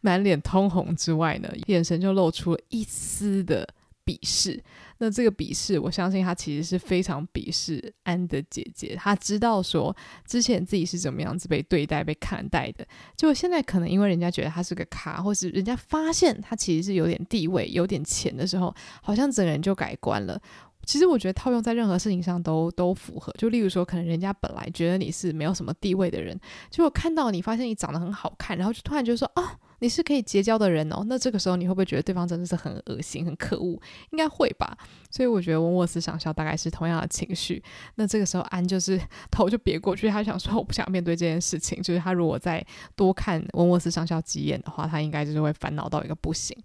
[0.00, 3.68] 满脸通红之外呢，眼神就露出了一丝的
[4.04, 4.62] 鄙视。
[5.00, 8.96] 那这个鄙视，我相信他其实是非常鄙视安的姐姐。
[8.96, 12.84] 他知道说之前自己是怎么样子被对待、被看待的，
[13.16, 20.40] 就现在可能因为人家觉得他是个咖，或是人家发现他其实是有点地位、有点钱的时候，好像整个人就改观了。
[20.88, 23.30] 其实我觉得套用在任何事情上都都符合。
[23.36, 26.34] 就例如说，可能人家本来觉得你是没有什么地位的人，
[26.70, 31.04] 结果看到你发现你长得很好看，然后就突然就说啊，你是可以结交的人哦。
[31.04, 33.78] 那这个时候你会不会觉得对方真的是很恶心、很可恶？
[34.12, 34.78] 应该会吧。
[35.10, 37.62] 所以我觉得温沃斯上校大概是同样的情绪。
[37.96, 38.98] 那这个时候安就是
[39.30, 41.82] 头就别过去，他想说我不想面对这件事情。
[41.82, 42.66] 就是他如果再
[42.96, 46.56] 多看温沃斯上校几眼的话，他应该就是会烦恼到一个不行。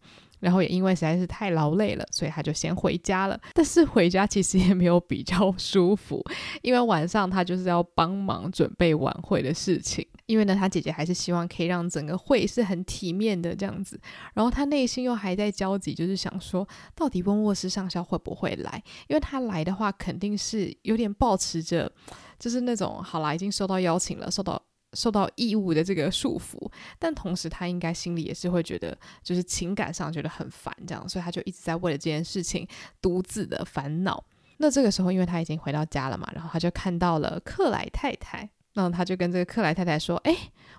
[0.43, 3.39] 然后也因为实在是太劳累了，所以他就先回家了。
[3.53, 6.21] 但是回家其实也没有比较舒服，
[6.61, 10.05] 因为晚上他就是要帮忙准备晚会的事情。
[10.25, 13.99] 因为呢，他姐姐还是希望可以让整个会是很体面的这样子。
[14.33, 18.81] 然后他内心又还在焦急，就是想说，到底温沃斯上校会不会来？
[19.07, 21.91] 因为他来的话，肯定是有点抱持着，
[22.39, 24.61] 就是那种好啦，已经收到邀请了，收到。
[24.93, 32.67] 受到义务的这个束缚，但同时他应该心里也是会觉得，就是情感上觉得很烦，这样，所以他就一直在为了这件事情
[33.01, 34.23] 独自的烦恼。
[34.57, 38.49] 那这个时候，因为他已经回到家了嘛，然后他就看到了克莱太太。
[38.75, 40.35] 那他就跟这个克莱太太说：“哎，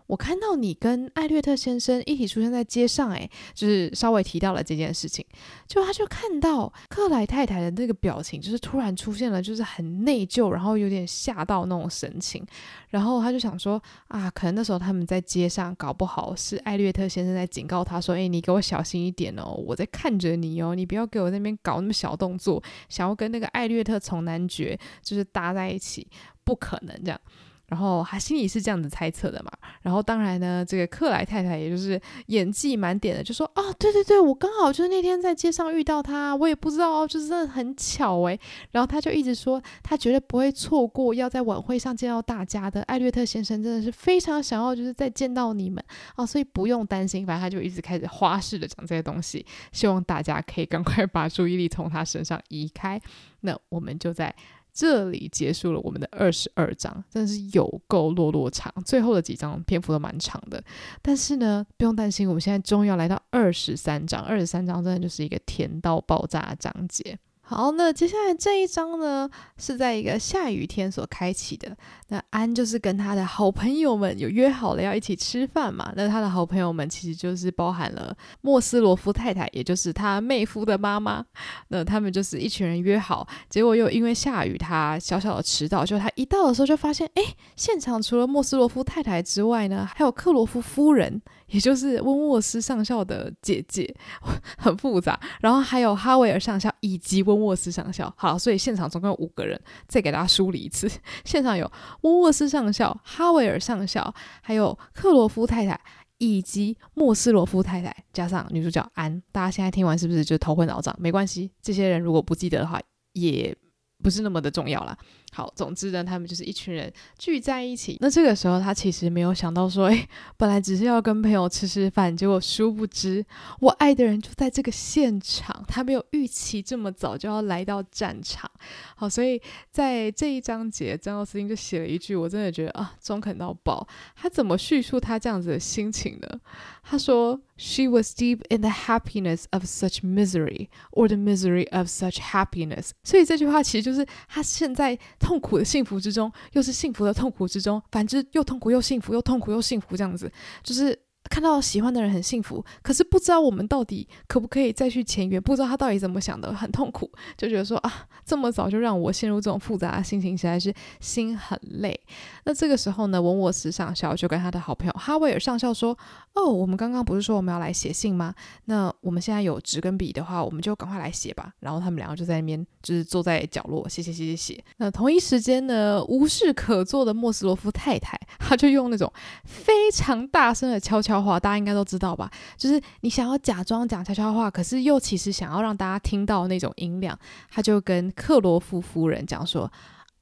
[0.09, 5.24] 我看到你跟艾略特先生一起出现在街上，哎，就是稍微提到了这件事情。
[5.68, 12.45] 就他就看到克莱太太的那个表情，就是突然出现了，就是很内疚，然后有点吓到那种神情。
[12.88, 26.09] 然后他就想说：啊，可能那时候他们在街上，搞不好是艾略特先生在警告他说：哎，你给我小心一点哦，我在看着你哦，你不要给我那边搞那么小动作，想要跟那个艾略特从男爵就是搭在一起，
[26.42, 27.20] 不可能这样。”
[27.67, 29.51] 然后他心里是这样子猜测的嘛，
[29.83, 38.39] 然后当然呢，这个克莱太太也就是演技满点的，就说啊，对对对，我刚好就是那天在街上遇到他，我也不知道，就是真的很巧诶。
[38.73, 42.83] 然后他就一直说，他绝对不会错过要在晚会上见到大家的。
[42.83, 45.83] 艾略特先生真的是非常想要就是再见到你们
[46.17, 47.25] 啊，所以不用担心。
[47.25, 53.01] 反正他就一直开始花式的讲这些东西，希望大家可以赶快把注意力从他身上移开。
[53.41, 54.35] 那我们就在。
[54.75, 60.62] 这里结束了我们的二十二章，真的是有够落落长，最后的几章篇幅都蛮长的。
[61.01, 67.16] 但是呢，不用担心，我们现在终于要来到二十三章，二十三章真的就是一个甜到爆炸的章节。
[67.55, 71.76] 好，那接下来这一章呢，是在一个下雨天所开启的。
[72.09, 75.92] 那安就是跟他的好朋友们有约好了要一起吃饭嘛。
[75.94, 81.24] 那他的好朋友们其实就是包含了莫斯罗夫太太，也就是他妹夫的妈妈。
[81.68, 85.84] 那他们就是一群人约好，结果又因为下雨，他小小的迟到。
[85.84, 87.22] 就他一到的时候，就发现，哎，
[87.55, 91.22] 现场除了莫斯罗夫太太之外呢，还有克罗夫夫人。
[91.55, 93.94] 也就是温沃斯上校的姐姐，
[94.59, 95.18] 很复杂。
[95.40, 98.12] 然后还有哈维尔上校以及温沃斯上校。
[98.16, 99.61] 好，所以现场总共有五个人。
[99.86, 100.90] 再给大家梳理一次：
[101.24, 105.80] 现场有温沃斯上校、哈维尔上校，还有克罗夫太太
[106.18, 109.22] 以及莫斯罗夫太太，加上女主角安。
[109.30, 110.92] 大家现在听完是不是就头昏脑胀？
[110.98, 112.80] 没关系，这些人如果不记得的话，
[113.12, 113.57] 也
[114.02, 114.98] 不是那么的重要啦。
[115.35, 117.99] 好，总之呢，他们就是一群人聚在一起。
[118.01, 123.26] 那这个时候，他其实没有想到说，诶，本来只是要跟朋友吃吃饭，结果殊不知，
[123.59, 125.64] 我爱的人就在这个现场。
[125.66, 128.49] 他没有预期这么早就要来到战场。
[128.95, 133.85] 好，所以在这一章节，张奥斯汀就写了一句，我真的觉得啊，中肯到爆。
[134.14, 136.41] 他怎么叙述他这样子的心情呢？
[136.85, 144.97] 他说：“She was deep in the happiness of such misery, or the misery of such happiness。”所以这句话其实就是他现在。
[145.25, 150.31] 痛苦的幸福之中，又是幸福的痛苦之中，反之又痛苦又幸福，又痛苦又幸福，这样子，
[150.62, 150.97] 就是
[151.31, 161.99] 看到喜欢的人很幸福，可是不知道我们到底可不可以再去前缘，不知道他到底怎么想的，很痛苦，就觉得说啊，这么早就让我陷入这种复杂的心情，实在是心很累。
[162.45, 165.97] 那这个时候呢，文沃斯上校就跟他的好朋友哈维尔上校说
[166.35, 168.35] ：“哦，我们刚刚不是说我们要来写信吗？
[168.66, 174.64] 那我们现在有纸跟笔的话，我们就赶快来写吧。”然后他们两个就在那边，就是坐在角落写写写写写。
[174.77, 179.11] 那同一时间呢，无事可做的莫斯洛夫太太，他就用那种
[179.45, 181.25] 非常大声的悄悄悄。
[181.25, 182.31] 话大家应该都知道吧？
[182.57, 187.19] 就是你想要假装讲悄悄话，可是又其实想要让大家听到那种音量。
[187.51, 189.71] 他就跟克罗夫夫人讲说：“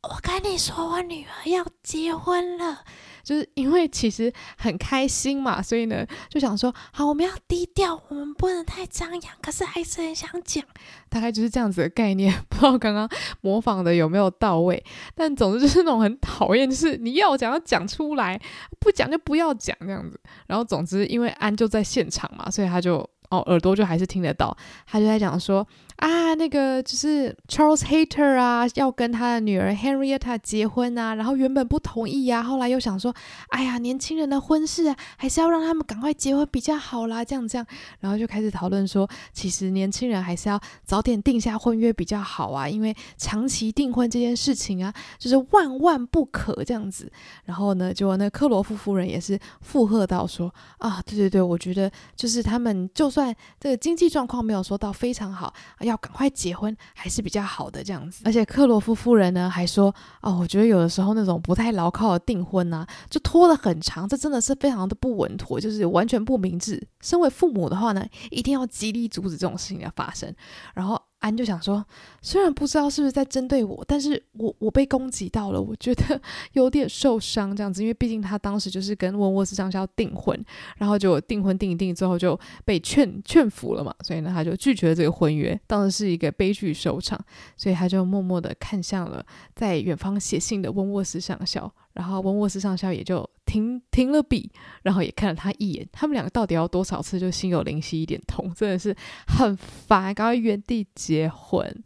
[0.02, 2.80] 我跟你说，我女儿要结婚了。”
[3.22, 10.64] 就是因为其实很开心嘛，所以呢就想说：“好，我们要低调，我们不能太张扬，可是还是很想讲。”
[11.08, 12.34] 大概就是这样子的概念。
[12.50, 13.08] 不知道刚刚
[13.42, 14.82] 模仿的有没有到位？
[15.14, 18.40] 但总之就是那种很讨厌，就是你要讲要讲出来，
[18.80, 20.20] 不讲就不要讲这样子。
[20.48, 23.08] 然后总之因为安就在现场嘛，所以他就。
[23.30, 24.54] 哦，耳朵就还是听得到，
[24.86, 25.66] 他就在讲说
[26.02, 33.14] 啊，那个就是 Charles Hater 啊，要跟他的女儿 Henrietta 结婚啊，然后原本不同意呀、啊，后来又想说，
[33.50, 37.64] 哎呀，年轻人的婚事啊，还是要让他们赶快结婚比较好啦，这样这样，
[38.00, 47.08] 然后就开始讨论说，其实年轻人还是要早点定下婚约比较好啊，因为长期订婚这件事情啊，就是万万不可这样子。
[47.44, 53.32] 然后呢，就那克罗夫夫人也是附和到说，啊，对对对，我觉得就是他们就算。
[53.60, 58.22] 这个经济状况没有说到非常好，要要赶快结婚还是比较好的这样子。
[58.24, 66.84] 而且克罗夫夫人呢还说：“哦，我觉得有的时候那种不太牢靠的订婚啊，就拖得很长，这真的是非常的不稳妥，就是完全不明智。
[67.00, 70.34] 身为父母的话呢，一定要极力阻止这种事情的发生。”
[70.74, 71.00] 然后。
[71.22, 71.84] 安就想说，
[72.20, 76.20] 虽然不知道是不是在针对我，但是我我被攻击到了，我觉得
[76.52, 80.38] 有点受伤这样子，因为毕竟他当时就是跟温沃斯上校订婚，
[80.76, 87.18] 然后就订婚订一订之后就被劝劝服了嘛，所以呢他就拒绝了这个婚约，当时是一个悲剧收场，
[87.56, 91.72] 所以他就默默地看向了在远方写信的温沃斯上校。
[91.92, 94.50] 然后文沃斯上校也就停停了笔，
[94.82, 95.86] 然后也看了他一眼。
[95.92, 101.84] 他们两个到底要多少次就心有灵犀一点通，真的是很烦，赶快原地结婚。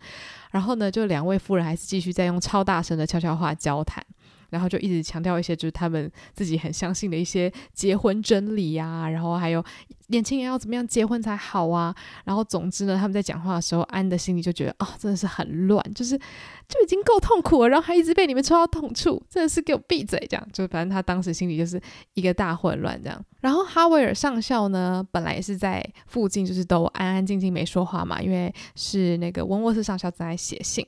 [0.50, 4.04] 然后呢，就两位夫人还是继续在用超大声的悄悄话交谈。
[4.50, 9.64] 然后就一直强调一些，就是他们自己很相信的一些结婚真理呀、啊，然后还有
[10.08, 11.94] 年轻人要怎么样结婚才好啊。
[12.24, 16.16] 然后总之呢，他们在讲话的时候，安的心里就觉得啊、哦，真的是很乱，就是
[16.68, 20.18] 就已经够痛苦了，然后还一直被你们戳到痛处，真的是给我闭嘴！
[20.28, 21.80] 这样，就反正他当时心里就是
[22.14, 23.24] 一个大混乱这样。
[23.40, 30.84] 然后哈维尔上校呢，本来也是在附近，就是都安安静静没说话嘛，因为是那个温沃斯上校正在写信。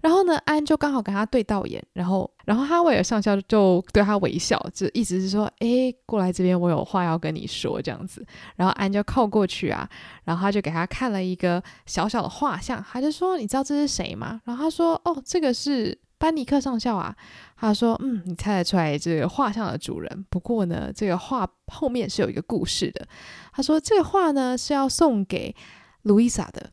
[0.00, 8.24] 然后呢，安就刚好跟他对到眼，然后，然后哈维尔上校就对他微笑，就意思是说，诶，过来这边，我有话要跟你说，这样子。
[8.56, 9.88] 然后安就靠过去啊，
[10.24, 14.40] 然后他就给他看了一个小小的画像，他就说，你知道这是谁吗？
[14.44, 17.14] 然后他说，哦，这个是班尼克上校啊。
[17.56, 20.26] 他说，嗯，你猜得出来这个画像的主人？
[20.30, 23.06] 不过呢，这个画后面是有一个故事的。
[23.52, 25.54] 他说，这个画呢是要送给
[26.02, 26.70] 路易莎的。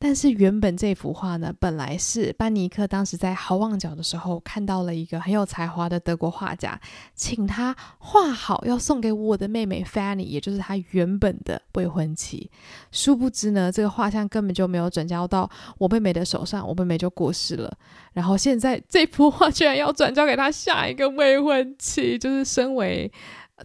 [0.00, 6.80] 但是原本这幅画呢，本来是班尼克当时在好望角的时候看到了一个很有才华的德国画家，
[7.16, 12.48] 请他画好要送给我的妹妹 Fanny，也就是他原本的未婚妻。
[12.92, 17.76] 殊不知呢，这个画像根本就没有转交到我妹妹的手上，我妹妹就过世了。
[18.12, 23.12] 然后现在这幅画居然要转交给他下一个未婚妻，就是身为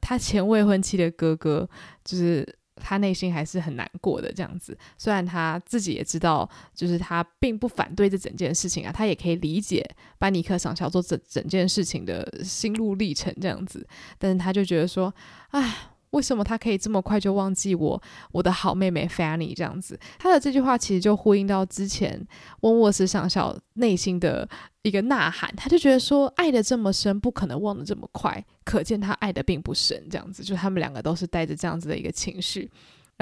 [0.02, 1.70] 他前未婚妻的哥哥，
[2.04, 2.58] 就是。
[2.76, 4.78] 他内心还是很难过的，这样子。
[4.98, 9.84] 虽然他自己也知道，就是他并不反对这整件事情啊，他也可以理解
[10.18, 15.14] 班尼克上校做整整件事情的心路历程这样子，但是他就觉得说，
[15.50, 15.90] 唉。
[16.14, 18.02] 为什么他可以这么快就忘记我，
[18.32, 20.00] 我的好妹妹 Fanny 这样子？
[20.18, 22.26] 他的这句话其实就呼应到之前
[22.62, 24.48] 温沃斯上校内心的
[24.84, 32.70] 一个呐喊，他就觉得说，爱的这么深，不可能忘得这么快，可见他爱的并不深，这样子，就他们两个都是带着这样子的一个情绪。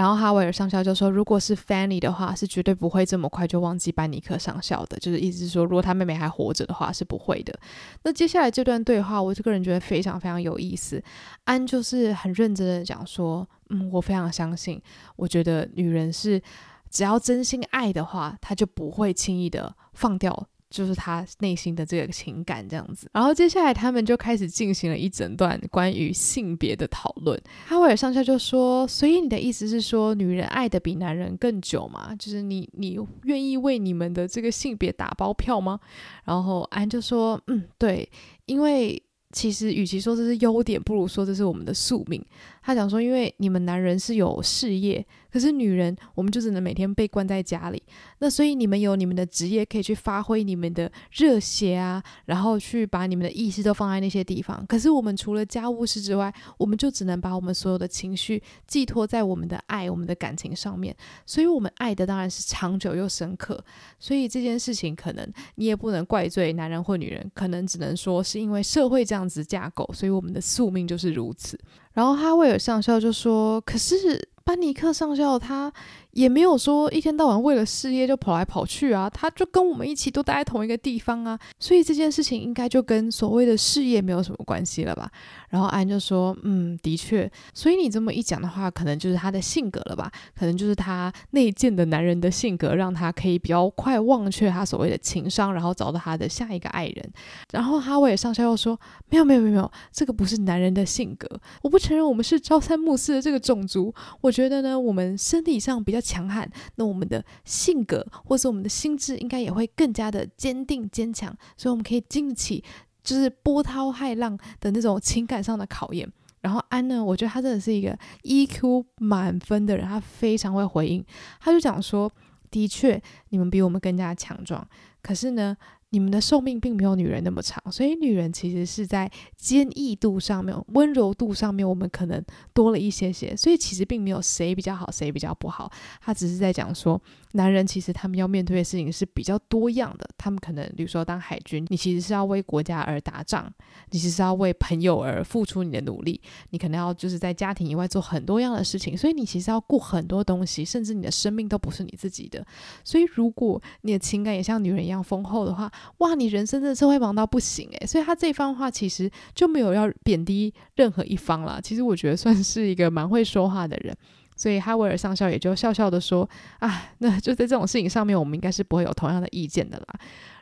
[0.01, 4.97] 然后哈维尔上校就说：“如果是 Fanny 的话，是绝对不会这么快就忘记班尼克上校的。
[4.97, 7.53] 就是意思是说，如果他妹妹还活着的话，是不会的。
[8.01, 10.99] 那接下来这段对话，我这个人觉得非常非常有意思。
[11.43, 14.81] 安就是很认真的讲说：嗯，我非常相信，
[15.17, 16.41] 我觉得女人是
[16.89, 27.39] 只要真心爱的话，她就不会轻易的放掉。”就是他内心的这个情感这样子，然后接下来他们就开始进行了一整段关于性别的讨论。
[27.67, 32.15] 哈维尔上校就说：“所以你的意思是说，女人爱得比男人更久吗？
[32.17, 35.79] 就是你你愿意为你们的这个性别打包票吗？”
[36.23, 38.09] 然后安就说：“嗯，对，
[38.45, 39.03] 因为
[39.33, 42.25] 其实与其说这是优点，不如说这是我们的宿命。
[42.61, 47.81] 他讲说，因为你们男人是有事业，可是女人我们就只能每天被关在家里。
[48.19, 54.63] 那所以你们有你们的职业可以去发挥你们的热血啊，然后去把你们的意识都放在那些地方。
[54.67, 60.95] 可是我们除了家务事之外，我们就只能把我们所有的情绪寄托在我们的爱、我们的感情上面。
[61.25, 63.63] 所以我们爱的当然是长久又深刻。
[63.97, 71.59] 所以这件事情可能你也不能怪罪男人或女人，可能只能说是因为社会这样子架构，所以我们的宿命就是如此。
[71.93, 75.71] 然后哈维上校就说：“可是班尼克上校他。”
[76.13, 85.09] 也没有说一天到晚为了事业就跑来跑去啊，他就跟我们一起都待在同一个地方啊，所以这件事情应该就跟所谓的事业没有什么关系了吧？
[85.49, 90.11] 然后安就说，嗯，的确，所以你这么一讲的话，可能就是他的性格了吧？
[90.37, 97.11] 可能就是他内建的男人的性格，让他可以比较快忘却他所谓的情商，然后找到他的下一个爱人。
[97.51, 98.77] 然后哈维上校又说，
[99.09, 101.27] 没有没有没有没有，这个不是男人的性格，
[101.61, 106.00] 我不承认我们是朝三暮四的这个种族，我觉得呢，我们身体上比较。
[106.01, 112.63] 强悍，那我们的性格或是我们的心智应该也会更加的坚定坚强，所以我们可以经得起
[113.03, 116.11] 就是波涛骇浪的那种情感上的考验。
[116.41, 121.05] 然后安呢，我觉得他真的是一个 EQ 满分的人，他非常会回应，
[121.39, 122.11] 他就讲说：
[122.49, 122.99] 的确，
[123.29, 124.67] 你们比我们更加强壮，
[125.03, 125.55] 可是呢。
[125.91, 132.23] 你们的寿命并没有女人那么长，所以女人其实是在坚毅度上面、温柔度上面，我们可能
[132.53, 133.35] 多了一些些。
[133.35, 135.71] 所以其实并没有谁比较好，谁比较不好。
[136.01, 136.99] 他只是在讲说，
[137.33, 140.09] 男人其实他们要面对的事情是比较多样的。
[140.17, 143.51] 他们可能，比如说当海军，你其实是要为国家而打仗，
[143.89, 146.19] 你其实是要为朋友而付出你的努力，
[146.49, 148.97] 你可能要就是在家庭以外做很多样的事情。
[148.97, 152.45] 所以你其实要顾很多东西，甚至你的生命都不是你自己的。
[152.83, 157.87] 所以如果你的情感也像女人一样丰厚的话，哇，你人生真的是会忙到不行诶。
[157.87, 161.59] 所以他这番话其实就没有要贬低任何一方啦。
[161.61, 163.95] 其实我觉得算是一个蛮会说话的人，
[164.41, 166.27] 所以哈维尔上校也就笑笑的说
[166.57, 169.99] ：“啊，那就在这种事情上面，我们应该是不会有同样的意见的啦。”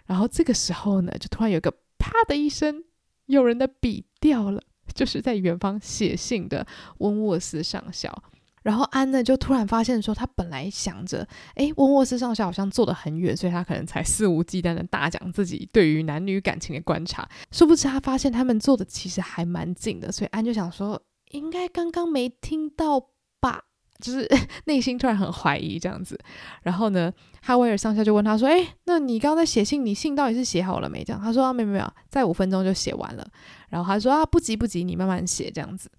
[0.07, 2.81] 然后这个时候呢，就突然有个啪的一声，
[3.25, 4.61] 有人的笔掉了，
[4.93, 6.65] 就是在远方写信的
[6.99, 8.23] 温沃斯上校。
[8.63, 17.27] 然后安呢就突然发现说，他本来想着，诶，温沃斯上校好像坐得很远，所以他可能才肆无忌惮的大讲自己对于男女感情的观察。
[17.51, 23.09] 殊不知他发现他们坐的其实还蛮近的，所以安就想说，应该刚刚没听到
[23.41, 23.65] 吧？
[23.99, 24.27] 就是
[24.65, 26.19] 内心突然很怀疑这样子。
[26.63, 31.03] 然后呢，哈维尔上校就问他说，哎，那你刚刚在写信，你信到底是写好了没？
[31.03, 33.27] 这样他说啊，没有没有，在五分钟就写完了。
[33.69, 35.89] 然后他说啊，不急不急，你慢慢写这样子。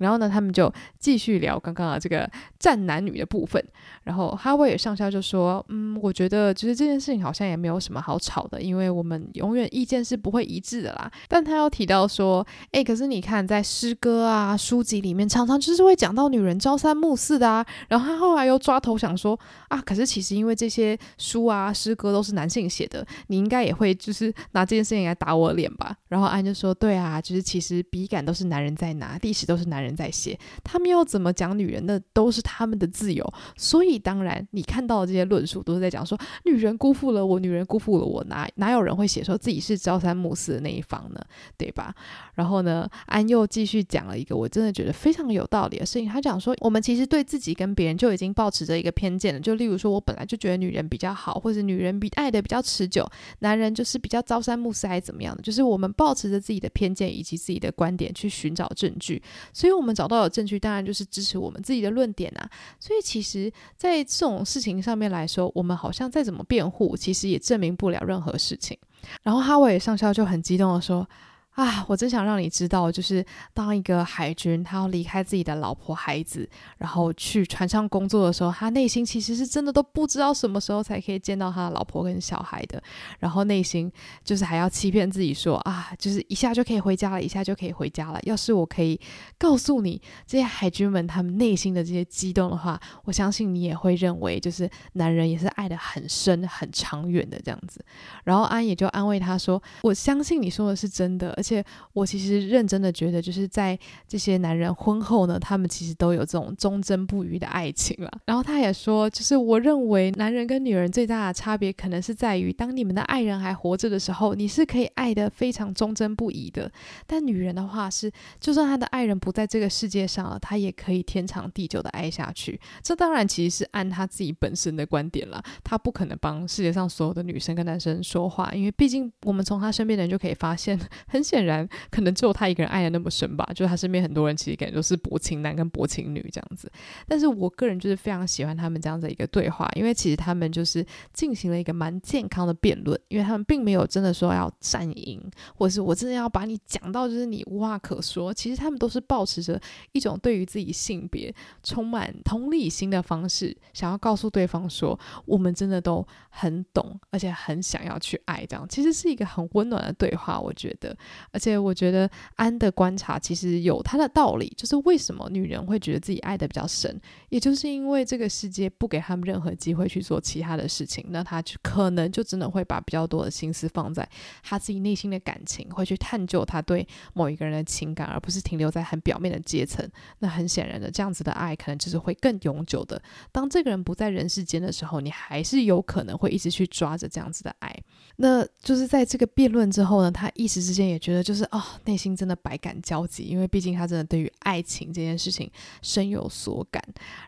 [0.00, 2.28] 然后呢，他们就继续聊刚刚的这个
[2.58, 3.62] 战男女的部分。
[4.02, 19.38] 然后哈维尔上校就说：“嗯，我觉得其实这件事情好像也没有什么好吵的，因为我们永远意见是不会一致的啦。”但他又提到说：“诶，可是你看，在诗歌啊、书籍里面，常常就是会讲到女人朝三暮四的啊。”然后他后来又抓头想说
[19.68, 33.24] ：“啊，可是其实因为这些书啊、诗歌都是男性写的，你应该也会就是拿这件事情来打我脸吧？”然后安就说：“对啊，就是其实笔杆都是男人在拿，历史都是男人。”在写，他们要怎么讲女人的都是他们的自由，
[33.56, 41.20] 所以当然你看到的这些论述都是在讲说女人辜负了我，女人辜负了我，哪哪有人会写说自己是朝三暮四的那一方呢？
[41.56, 41.94] 对吧？
[42.34, 53.04] 然后呢，安又继续讲了一个我真的觉得非常有道理的事情，他讲说我们其实对自己跟别人就已经抱持着一个偏见了，就例如说我本来就觉得女人比较好，或者女人比爱的比较持久，
[53.40, 59.22] 男人就是比较朝三暮四还是怎么样的，就是我们抱持着自己的偏见以及自己的观点去寻找证据，
[59.52, 59.79] 所以。
[59.80, 62.48] 我们找到的证据，当然就是支持我们自己的论点啊。
[62.78, 68.76] 所以，其实，在这种事情上面来说，我们好像再怎么辩护，其实也证明不了任何事情。
[69.22, 71.08] 然后，哈维上校就很激动的说。
[71.54, 76.48] 啊，我真想让你知道，就是当一个海军，他要离开自己的老婆孩子，
[76.78, 82.80] 然后去船上工作的时候，他内心其实是真的都不知道什么时候才可以见到他的老婆跟小孩的。
[83.18, 83.92] 然后内心
[84.24, 88.18] 就是还要欺骗自己说啊，就是一下就可以回家了，一下就可以回家了。
[88.22, 88.98] 要是我可以
[89.36, 97.84] 告诉你这些海军们他们内心的这些激动的话，我相信你也会认为，就是男人也是爱得很深、很长远的这样子。
[98.22, 101.64] 然后安也就安慰他说：“我相信你说的是真的。”而且
[101.94, 108.10] 我其实认真的觉得，就是在这些男人婚后呢，他们其实都有这种忠贞不渝的爱情了。
[108.26, 116.70] 然后他也说，就是我认为男人跟女人最大的差别，可能是在于，当你们的爱人还活着的时候，你是可以爱得非常忠贞不渝的。
[117.06, 122.60] 但女人的话是，就算她的爱人不在这个世界上了，她也可以天长地久的爱下去。
[122.82, 130.78] 这当然其实是按她自己本身的观点了，她不可能帮世界上所有的女生跟男生说话，因为毕竟我们从她身边的人就可以发现，
[131.08, 131.24] 很。
[131.30, 133.48] 显然，可能只有他一个人爱的那么深吧。
[133.54, 136.70] 就是他身边很多人其实感觉都是薄情男跟薄情女这样子。
[137.06, 145.22] 但是我个人就是非常喜欢他们这样子一个对话，因为其实他们就是进行了一个蛮健康的辩论，因为他们并没有真的说要战赢，
[145.54, 148.34] 或者是我真的要把你讲到就是你无话可说。
[148.34, 149.60] 其实他们都是保持着
[149.92, 158.44] 一种对于自己性别充满同理心的方式，想要告诉对方说，我们真的都很懂，而且很想要去爱。
[158.46, 160.96] 这样其实是一个很温暖的对话，我觉得。
[161.30, 174.08] 而且我觉得安的观察其实有他的道理，就是为什么女人会觉得自己爱得比较深，也就是因为这个世界不给他们任何机会去做其他的事情，那他就可能就真的会把比较多的心思放在
[174.42, 179.88] 他自己内心的感情，会去探究他对某一个人的情感，而不是停留在很表面的阶层。
[180.20, 183.00] 那很显然的，这样子的爱可能就是会更永久的。
[183.32, 187.74] 当这个人不在人世间的时候，你还是有可能会一直去抓着这样子的爱。
[188.22, 195.50] 那就是在这个辩论之后呢，他一时之间也觉得就是哦，内心真的百感交集，因为毕竟他真的对于爱情这件事情
[195.80, 196.82] 深有所感。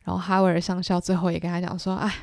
[0.04, 2.14] 然后哈维尔上校最后也跟他讲说，哎。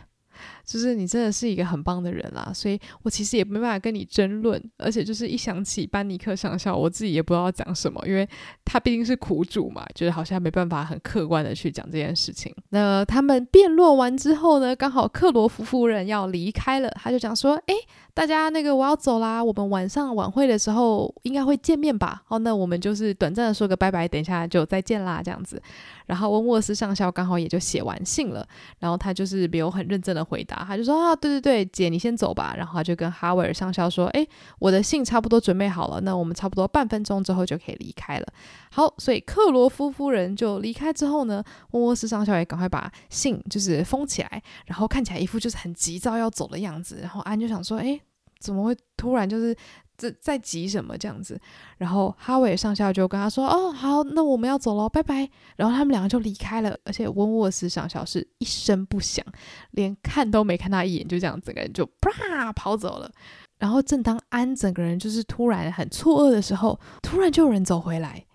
[0.70, 8.30] 就是你真的是一个很棒的人啦，所以我其实也没办法跟你争论，而且就是一想起班尼克上校，我自己也不知道讲什么，因为
[8.64, 12.54] 他毕竟是苦主嘛，就是好像没办法很客观的去讲这件事情。
[12.70, 17.74] 那他们辩论完之后呢，刚好克罗夫夫人要离开了，他就讲说：“诶，
[18.14, 22.22] 大家那个我要走啦，我们晚上晚会的时候应该会见面吧？
[22.28, 25.60] 哦，那我们就是短暂的说个拜拜，等一下就再见啦，这样子。”
[26.06, 28.44] 然后温沃斯上校刚好也就写完信了，
[28.80, 32.53] 然后他就是没有很认真的回答，他就说啊，对对对，姐你先走吧。
[32.57, 34.26] 然后他就跟哈维尔上校说，哎，
[34.60, 38.28] 我的信差不多准备好了，那我们差不多半分钟之后就可以离开了。
[38.72, 46.99] 好，所以克罗夫夫人就离开之后呢，沃沃斯上校也赶快把信就是封起来，然后看起来一副就是很急躁要走的样子。
[47.01, 47.99] 然后安就想说，哎，
[48.39, 49.55] 怎么会突然就是。
[50.00, 51.39] 这在急什么这样子？
[51.78, 56.76] 然后哈维上校就跟他说：“哦，好，那我们要走了，拜拜。”然后他们两个就离开了。
[56.86, 59.26] 而且温沃斯上校是一声不响，
[59.72, 63.12] 连看都没看他一眼，就这样整个人就啪跑走了。
[63.58, 68.26] 然后正当安整个人就是突然很错愕的时候，突然就有人走回来，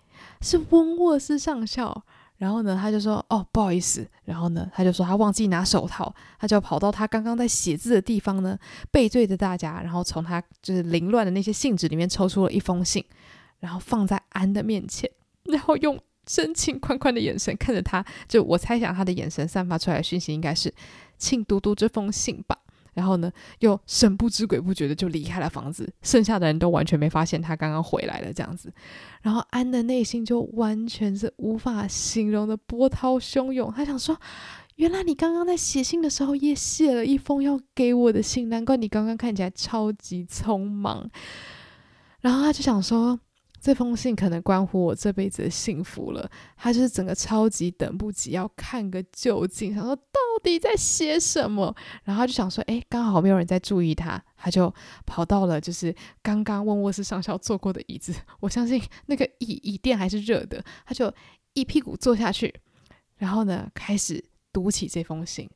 [0.41, 2.05] 是温沃斯上校。
[2.37, 8.57] 然后呢，他就说：“哦，不好意思。”然后呢，他就说他忘记拿手套，他就跑到他刚刚在写字的地方呢，
[8.91, 13.03] 背对着大家，然后从他就是凌乱的那些信纸里面抽出了一封信，
[13.59, 15.09] 然后放在安的面前，
[15.43, 18.03] 然后用深情款款的眼神看着他。
[18.27, 20.73] 就我猜想他的眼神散发出来的讯息应该是
[21.17, 22.57] ：“请读读这封信吧。”
[22.95, 28.73] 然后呢，又神不知鬼不觉的就离开了房子，剩下的人都完全没发现他刚刚回来了这样子。
[29.21, 33.71] 然后安的内心就完全是无法形容的波涛汹涌。
[33.71, 34.19] 他想说，
[34.77, 41.07] 原来你刚刚在写信的时候也写了一封要给我的信，难怪你刚刚看起来超级匆忙。
[42.21, 43.19] 然后他就想说。
[43.65, 54.71] 这封信可能关乎我这辈子的幸福了，他就是整个超级等不及要看个究竟，想说到底在写什么，然后就想说，哎，刚好没有人在注意他，他就
[55.07, 55.91] 跑到了就是
[56.21, 61.11] 刚刚问沃斯上校坐过的椅子，我相信那个椅椅垫还是热的，他就
[61.53, 62.53] 一屁股坐下去，
[63.17, 65.49] 然后呢开始读起这封信。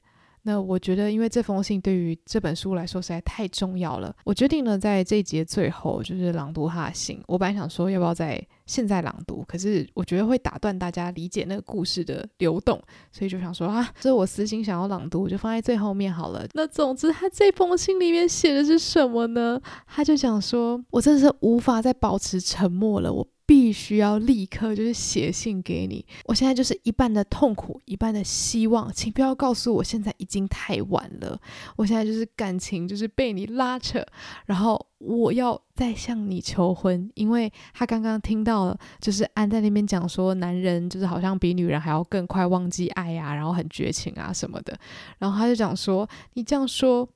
[0.44, 7.22] 那我觉得，因为这封信对于这本书来说实在太重要了，我决定呢，在这一节最后就是朗读他的信。
[7.28, 12.82] 我本来想说要不要在现在朗读，可是我觉得会打断大家理解那个故事的流动，
[13.12, 16.48] 所以就想说啊，这是我私心想要朗读，我就放在最后面好了。
[16.54, 19.62] 那总之，他这封信里面写的是什么呢？
[19.88, 23.28] 他就想说，我真的是无法再保持沉默了，我。
[23.70, 26.04] 必须要立刻就是写信给你。
[26.26, 31.40] 我现在就是一半的痛苦，一半的希望，请不要告诉我现在已经太晚了。
[31.76, 34.04] 我现在就是感情就是被你拉扯，
[34.48, 44.76] 然后我要再向你求婚，因为他刚刚听到了，就是安在那边讲说，男人就是好像比女人还要更快忘记爱啊，然后很绝情啊什么的。
[45.20, 47.08] 然后他就讲说，你这样说。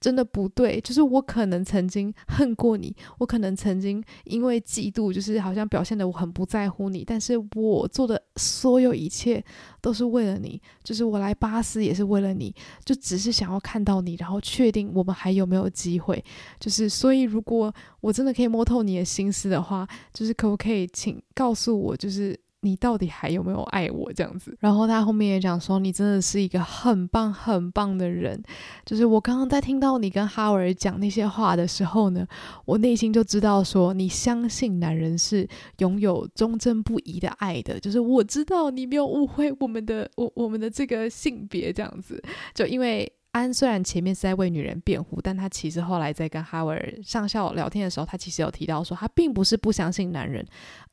[0.00, 9.42] 真的不对，就是我可能曾经恨过你，我可能曾经因为嫉妒，就是好像表现得我很不在乎你，但是我做的所有一切
[9.80, 12.54] 都是为了你，就是我来巴斯也是为了你，
[12.84, 16.22] 就只是想要看到你，然后确定我们还有没有机会，
[16.60, 22.38] 就是所以如果我真的可以摸透你的心思的话，就是可不可以请告诉我，就是。
[22.64, 24.56] 你到底还有没有爱我这样子？
[24.58, 28.42] 然后他后面也讲说，你真的是一个很棒很棒的人。
[28.84, 32.26] 就是我刚刚在听到你跟哈维尔讲那些话的时候呢，
[32.64, 35.46] 我内心就知道说，你相信男人是
[35.78, 37.78] 拥有忠贞不移的爱的。
[37.78, 42.20] 就是我知道你没有误会我们的我我们的这个性别这样子，
[42.54, 43.12] 就因为。
[43.34, 50.46] 安虽然前面是在为女人辩护，但他其实后来在跟哈维尔上校聊天的时候，他其实有提到说，他并不是不相信男人，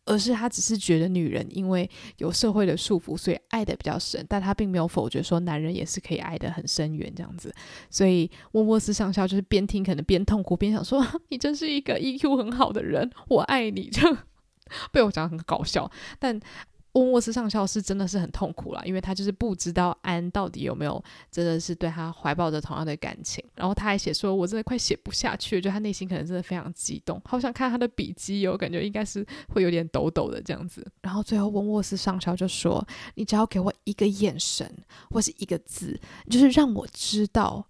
[0.06, 1.88] 而是他只是觉得女人因为
[2.18, 7.54] 有社会的束缚，所以爱得比较深，但他并没有否决说男人也是可以爱得很深远这样子。
[7.92, 14.18] 所以温沃斯上校就是边听可能边痛苦边想说， 你真是一个 EQ 很好的人，我爱你， 这样
[14.92, 16.39] 被我讲得很搞笑，但。
[16.94, 23.42] 温沃斯上校是真的是很痛苦啦，因为他就是不知道安到底有没有真的是对他怀抱着同样的感情。
[23.56, 32.86] 然后他还写说：“我真的快写不下去了，就他内心可能真的非常激动，好想看他的笔记哦，感觉应该是会有点抖抖的这样子。”然后最后温沃斯上校就说
[33.16, 34.70] ：“你只要给我一个眼神
[35.10, 35.98] 或是一个字，
[36.30, 37.66] 就是让我知道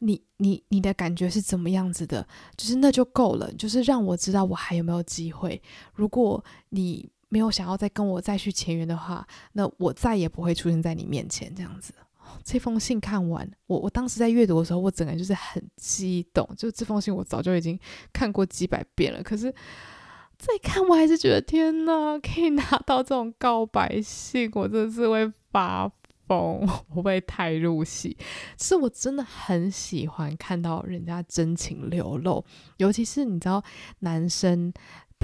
[0.00, 5.62] 你你你的感觉是怎么样子的，就是那就够了，就是让我知道我还有没有机会。
[5.94, 11.92] 如果你……”没有想要再跟我再续前缘的话，那我再也不会出现在你面前这样子。
[12.44, 16.48] 这封信看完，我我当时在阅读的时候，我整个人就是很激动。
[16.56, 17.78] 就这封信，我早就已经
[18.12, 19.52] 看过几百遍了，可是
[20.36, 25.88] 再看，我还是觉得天哪，可以拿到这种告白信，我真的是会发
[26.26, 28.16] 疯，我会太入戏。
[28.58, 32.44] 是我真的很喜欢看到人家真情流露，
[32.78, 33.62] 尤其是你知道，
[34.00, 34.72] 男生。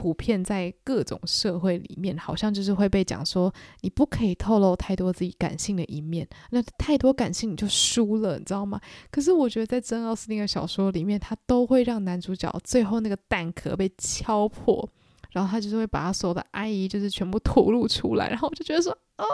[0.03, 8.81] 普遍在各种社会里面，好像就是会被讲说，你不可以透露太多自己感性的一面，那太多感性你就输了，你知道吗？
[9.13, 14.89] 可是我觉得在珍奥斯汀的小说里面，他都会让男主角最后那个蛋壳被敲破，
[15.31, 19.25] 然后他就是会把他所有的爱意就是全部吐露出来，然后我就觉得说啊，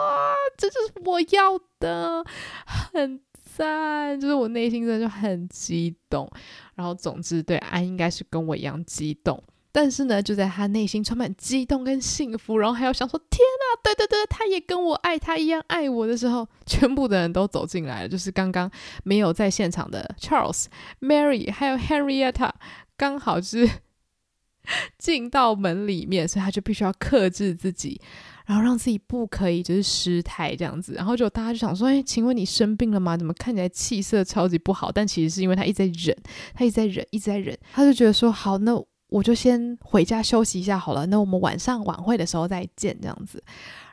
[0.55, 2.23] 这就是我要的，
[2.93, 6.29] 很赞，就是我内心真的就很激动。
[6.75, 9.43] 然后总之，对，安应该是跟我一样激动。
[9.71, 18.09] 但是呢，就在他内心充满激动跟幸福，然后还要想说“天哪，对对对，他也跟我爱他一样爱我”的时候，全部的人都走进来了。
[18.09, 18.69] 就是刚刚
[19.03, 20.65] 没有在现场的 Charles、
[21.01, 22.51] Mary 还有 Henrietta，
[22.97, 23.69] 刚好是
[24.97, 28.01] 进到门里面，所以他就必须要克制自己，
[28.47, 30.93] 然后让自己不可以就是失态这样子。
[30.93, 33.15] 然后就大家就想说：“哎，请问你生病了吗？
[33.15, 36.17] 怎么看起来气色超级不好？”但其实是因为他一直在忍，
[36.55, 37.55] 他一直在忍，一直在忍。
[37.71, 43.43] 他就觉得说：“好，那。”我就先回家休息一下好了，那我们晚上晚会的时候再见，这样子。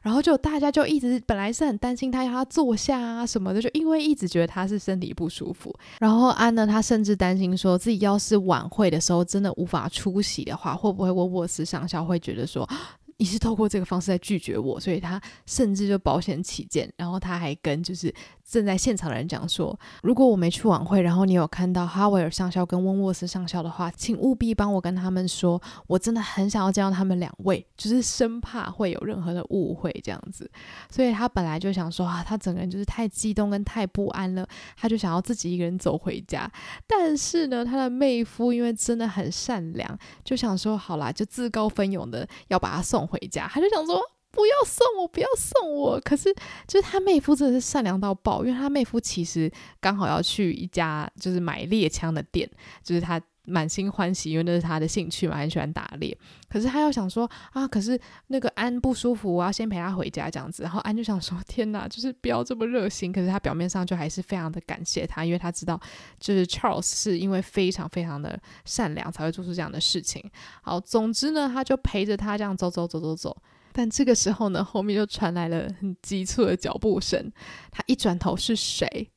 [0.03, 5.75] 然后就大家就一直本来是很担心他，要他坐下啊什么的，就因为一直觉得他是身体不舒服。
[5.99, 12.69] 然后安呢，他甚至担心说自己要是晚会的时候真的无法出席的话，会不会温沃斯上校会觉得说。
[13.19, 18.15] 你是透过这个方式在拒绝我，所以他甚至就保险起见，然后他还跟就是
[18.49, 30.51] 正在现场的人讲说，如果我没去晚会，然后你有看到哈维尔上校跟温沃斯上校的话，请务必帮我跟他们说，我真的很想要见到他们两位，就是生怕会有任何的误会这样子。
[30.91, 36.51] 所以他本来就想说啊，他整个人就是太激动跟太不安了，他就想要自己一个人走回家。
[36.87, 43.07] 但是呢，他的妹夫因为真的很善良，就想说好啦，就自告奋勇的要把他送。
[43.07, 44.01] 回家，他就想说
[44.37, 45.99] 不要送我，不要送我。
[46.01, 46.31] 可是，
[46.69, 52.47] 就是他妹夫真的是善良到爆，因为他妹夫其实刚好要去一家就是买猎枪的店，
[52.85, 56.15] 就是他满心欢喜，因为那是他的兴趣嘛，很喜欢打猎。
[56.51, 60.63] 可是他又想说啊，可是那个安不舒服，我要先陪他回家这样子。
[60.63, 63.11] 然后安就想说，天哪，就是不要这么热心。
[63.11, 65.81] 可是他表面上就还是非常的感谢他，因为他知道
[66.21, 70.23] 就是 Charles 是因为非常非常的善良才会做出这样的事情。
[70.61, 73.35] 好，总之呢，他就陪着他这样走走走走走。
[73.79, 77.31] 但这个时候呢，后面就传来了很急促的脚步声。
[77.71, 79.11] 他一转头是谁？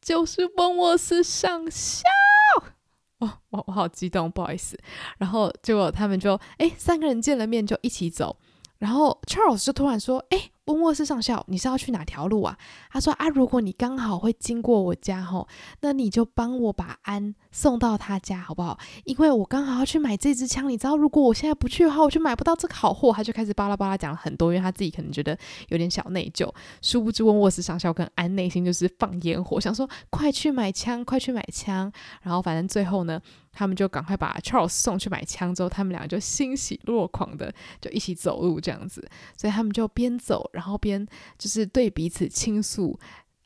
[0.00, 2.02] 就是温沃斯上校。
[3.18, 4.78] 哇，我我好激动，不好意思。
[5.18, 8.38] 然后结果他们就哎，三个人见了面就一起走。
[8.78, 12.56] 然后 Charles 就突然说：“哎。”问沃斯上校，你是要去哪条路啊？
[12.90, 15.46] 他说啊，如果你刚好会经过我家吼，
[15.80, 18.78] 那你就帮我把安送到他家好不好？
[19.04, 23.12] 因为我刚好要去买这支枪，你知道，如果我现在不去的话，我就买不到这个好货。
[23.12, 25.38] 他就开始巴拉巴拉讲了很多，因为他自己可能觉得
[25.68, 26.50] 有点小内疚。
[26.80, 31.92] 殊不知温沃斯上校跟安内心就是放烟火，想说快去买枪，快去买枪。
[32.22, 33.20] 然后反正最后呢，
[33.52, 37.52] 他们就赶快把 Charles 送去买枪，之后他们两个就欣喜若狂的
[37.82, 39.06] 就一起走路这样子，
[39.36, 40.50] 所以他们就边走。
[40.54, 42.98] 然后边就是对彼此倾诉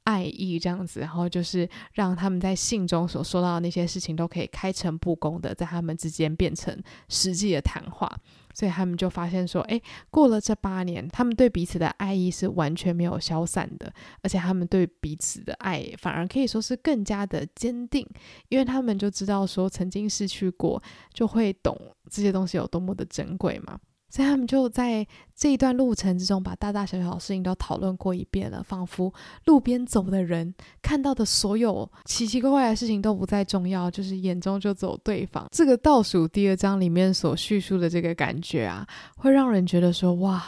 [0.04, 6.74] 爱意这样子，然后就是让他们在信中所说到的那些事情都可以开诚布公的在他们之间变成
[7.10, 8.10] 实际的谈话，
[8.54, 9.78] 所以他们就发现说，哎，
[10.08, 13.92] 过了这八年，他们对彼此的爱意是完全没有消散的，
[14.22, 18.08] 而且他们对彼此的爱反而可以说是更加的坚定，
[18.48, 20.82] 因为他们就知道说曾经失去过，
[21.12, 21.78] 就会懂
[22.08, 23.78] 这些东西有多么的珍贵嘛。
[24.10, 25.06] 所以他们就在
[25.36, 29.12] 这一段路程之中，把大大小小的事情都讨论过一遍了，仿佛
[29.44, 35.46] 路边走的人看到的所有奇奇怪怪的事情都不再重要，就是眼中就走对方。
[35.50, 38.86] 这个倒数第二章里面所叙述的这个感觉啊，
[39.16, 40.42] 会让人觉得说，哇，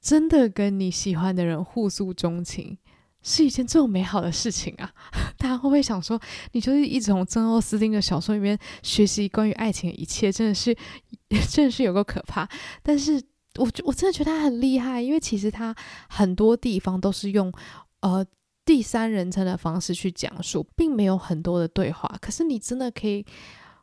[0.00, 2.78] 真的跟你喜欢的人互诉衷情，
[3.22, 4.90] 是一件这么美好的事情啊！
[5.36, 6.20] 大家会不会想说，
[6.52, 10.76] 你就是一直从珍奥斯汀的小说里面学习关于爱情的一切，真的是，
[11.50, 12.48] 真的是有够可怕？
[12.82, 13.22] 但是
[13.56, 15.74] 我我真的觉得他很厉害，因为其实他
[16.08, 17.52] 很多地方都是用
[18.00, 18.24] 呃
[18.64, 23.24] 第三人称的方式去讲述，并没有很多的对话，可是你真的可以。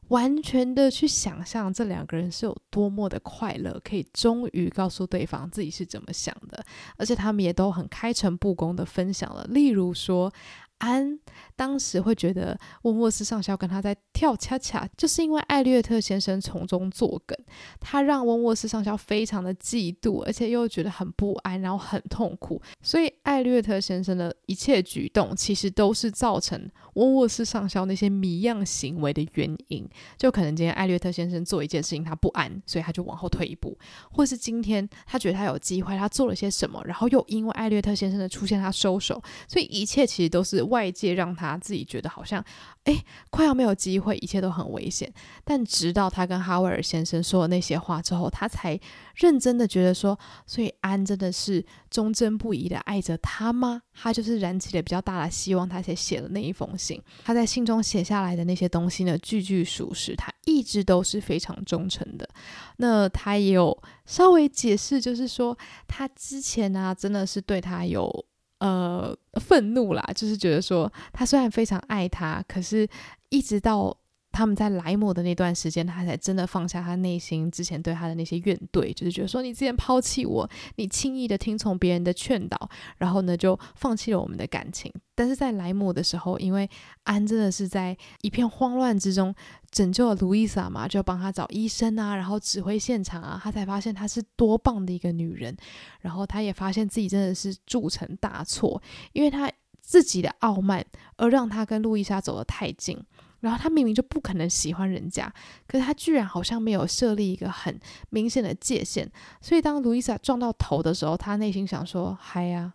[0.10, 6.64] 完全的去想象这两个人是有多么的快乐，可以终于告诉对方自己是怎么想的，
[6.98, 10.34] 而且他们也都很开诚布公的分享了，例如说。
[10.80, 11.18] 安
[11.58, 17.36] 当时会觉得温沃斯上校跟他在跳恰恰，就是因为艾略特先生从中作梗，
[17.80, 22.62] 他让温沃斯上校非常的嫉妒，而且又觉得很不安，然后很痛苦。
[22.84, 29.84] 所以艾略特先生的一切举动，其实都是造成温沃斯上校那些谜样行为的原因。
[30.16, 33.76] 就可能今天艾略特先生做一件事情，他不安，所以他就往后退一步；
[34.12, 39.20] 或是今天他觉得他有机会，他做了些什么，然后又因为艾略特先生的出现，他收手。
[39.48, 40.68] 所以一切其实都是。
[40.68, 42.44] 外界让他他自己觉得好像，
[42.84, 45.12] 哎，快要没有机会，一切都很危险。
[45.44, 48.80] 但直到他跟哈维尔先生说了那些话之后，他才
[49.16, 53.82] 认真的觉得说，所以安真的是忠贞不移的爱着他吗？
[53.94, 57.02] 他就是燃起了比较大的希望，他才写了那一封信。
[57.24, 62.30] 他在信中写下来的那些东西呢，句句属实，他一直都是非常忠诚的。
[62.78, 63.76] 那他也有
[64.06, 68.26] 稍微解释，就是说他之前呢、真的是对他有。
[68.60, 72.88] 呃，愤怒啦，就是觉得说，他虽然非常爱他，可是
[73.30, 73.96] 一直到
[74.32, 84.92] 他们在莱姆的那段时间，他才真的放下他内心之前对他的那些怨怼，就是觉得说，你之前抛弃我，你轻易的听从别人的劝导，然后呢，就放弃了我们的感情。
[85.14, 86.70] 但是在莱姆的时候，因为
[87.04, 89.34] 安真的是在一片慌乱之中。
[89.78, 95.56] 拯救了路易莎嘛，就帮他找医生啊，然后指挥现场啊，他才发现她是多棒的一个女人。
[96.02, 98.82] 然后他也发现自己真的是铸成大错，
[99.14, 100.84] 因为他自己的傲慢
[101.18, 103.00] 而让他跟路易莎走得太近。
[103.42, 105.32] 然后他明明就不可能喜欢人家，
[105.68, 109.08] 可是他居然好像没有设立一个很明显的界限。
[109.40, 112.74] 所以当路易莎撞到头的时候，他内心想说：“嗨呀，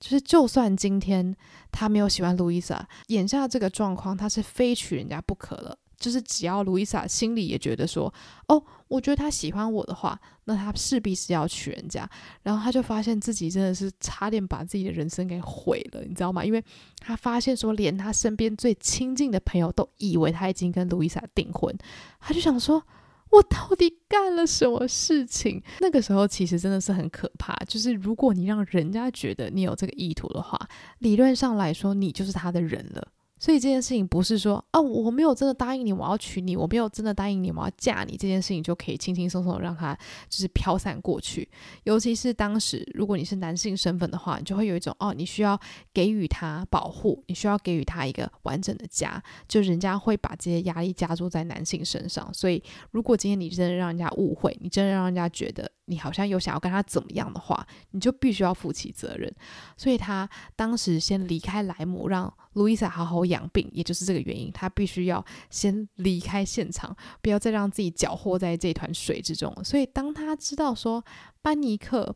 [0.00, 1.32] 就是就算今天
[1.70, 8.12] 他没有喜欢路易莎，眼下这个状况他是非娶人家不可了。”就是只要路易莎心里也觉得说，
[8.48, 12.08] 哦，我觉得他喜欢我的话，那他势必是要娶人家。
[12.42, 16.42] 然后他就发现自己真的是差点把自己的人生给毁了，你知道吗？
[16.42, 16.64] 因为
[16.98, 21.76] 他发现说，连他身边最亲近的朋友都以为他已经跟路易莎订婚，
[22.18, 22.82] 他就想说，
[23.30, 25.62] 我到底干了什么事情？
[25.80, 27.54] 那个时候其实真的是很可怕。
[27.68, 30.58] 就是如果你让人家觉得你有这个意图的话，
[31.00, 33.06] 理论上来说，你就是他的人了。
[33.40, 38.16] 所以这件事情不是说哦，我没有真的答应你，我要娶你；我没有真的答应你，我要嫁你。
[38.16, 41.48] 这件事情就可以轻轻松松让它就是飘散过去。
[41.84, 45.58] 尤其是当时，如果你是男性身份的话，你就会有一种哦，你需要
[45.94, 52.32] 给予他保护，你需要给予他一个完整的家，就人家会把这些压力加注在男性身上。
[52.34, 55.72] 所以，如果今天你真的让人家误会，你真的让人家觉得。
[55.90, 59.30] 你好像有想要跟他怎么样的话，你就必须要负起责任。
[59.76, 64.52] 所以他当时先离开莱姆，让路易莎好好养病，也就是这个原因。
[64.52, 69.52] 他必须要先离开现场，不要再让自己搅和在这团水之中。
[69.64, 71.04] 所以当他知道说
[71.42, 72.14] 班尼克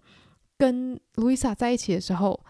[0.57, 2.41] 跟路易莎在一起的时候，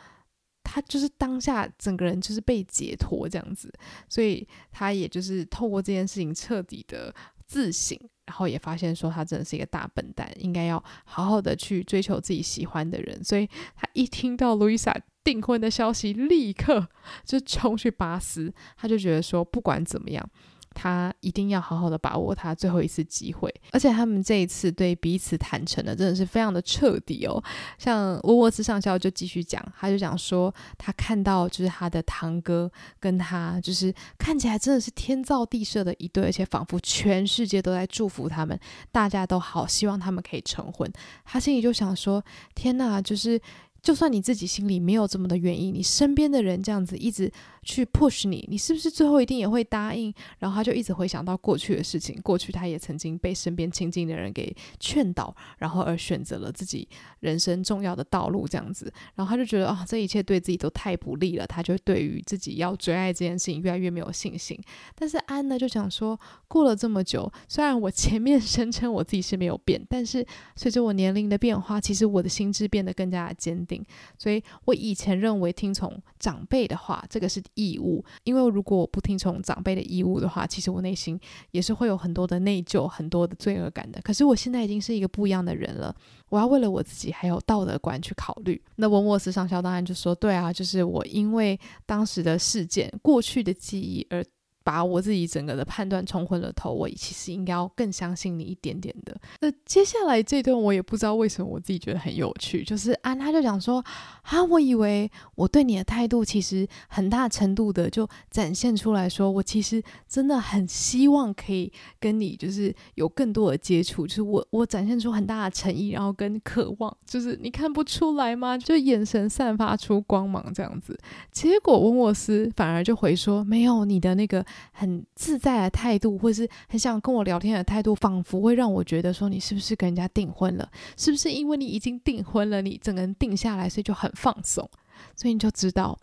[0.62, 3.72] 他就是当下整个人就是被解脱这样子。
[4.10, 7.14] 所以他也就是透过这件事情彻底的
[7.46, 7.98] 自省。
[8.26, 13.22] 然后也发现说他真的是一个大笨蛋，应该要好好的去追求自己喜欢的人。
[13.22, 13.46] 所以
[13.76, 16.88] 他一听到路易莎订婚的消息，立刻
[17.24, 18.52] 就冲去巴斯。
[18.76, 20.30] 他就觉得说，不管怎么样。
[20.74, 27.42] 他一定要好好的把握他最后一次机会，而且他们这一次对彼此坦诚的真的是非常的彻底哦。
[27.78, 38.58] 像沃沃斯上校就继续讲，他就讲说他看到就是他的堂哥跟他就是看起来真的是天造地设的一对，而且仿佛全世界都在祝福他们，
[38.90, 40.92] 大家都好希望他们可以成婚。
[41.24, 42.22] 他心里就想说：
[42.54, 43.40] 天哪，就是。
[43.84, 47.30] 就算你自己心里没有这么的愿意，你身边的人这样子一直
[47.62, 50.12] 去 push 你，你是不是最后一定也会答应？
[50.38, 56.88] 然后他就一直回想到过去的事情，过去他也曾经被身边亲近的人给劝导，然后而选择了自己
[57.20, 58.90] 人生重要的道路这样子。
[59.16, 64.58] 然后他就觉得啊、这一切对自己都太不利了，他就对于自己要追爱这件事情越来越没有信心。
[64.94, 66.18] 但是安呢就想说，
[66.48, 70.26] 过了这么久，虽然我前面 声称我自己是没有变，但是
[70.56, 73.73] 随着我年龄的变化，其实我的心智变得更加的坚定。
[74.18, 78.04] 所以，我以前认为听从长辈的话，这个是义务。
[78.24, 81.18] 因为如果我不听从长辈的义务的话，其实我内心
[81.52, 84.00] 也是会有很多的内疚、很多的罪恶感的。
[84.02, 85.94] 可是我现在已经是一个不一样的人了，
[86.28, 88.60] 我要为了我自己还有道德观去考虑。
[88.76, 94.24] 那温沃斯上校当然就说：“对啊，就是我因为当时的事件、过去的记忆而。”
[94.64, 99.14] 把我自己整个的判断冲昏了头，我其实应该要更相信你一点点的。
[99.40, 103.84] 那接下来这段我也不知道为什么我自己觉得很有趣，就是安他就讲说
[104.22, 118.56] 啊，我以为我对你的态度其实很大程度的就展现出来说，我其实真的很希望可以跟你就是有更多的接触，就是我我展现出很大的诚意，然后跟渴望，就是你看不出来吗？
[118.56, 120.98] 就眼神散发出光芒这样子。
[121.30, 124.42] 结果温沃斯反而就回说，没有你的那个。
[124.72, 130.70] 很自在的态度，或是很想跟我聊天的态度，仿佛会让我觉得说，你是不是跟人家订婚了？
[130.96, 134.68] 是不是因为你已经订婚了，你整个人定下来，所以就很放松？
[135.16, 135.98] 所以你就知道，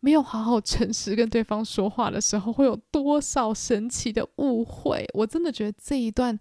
[0.00, 5.06] 没有好好诚实跟对方说话的时候，会有多少神奇的误会。
[5.14, 6.38] 我真的觉得这一段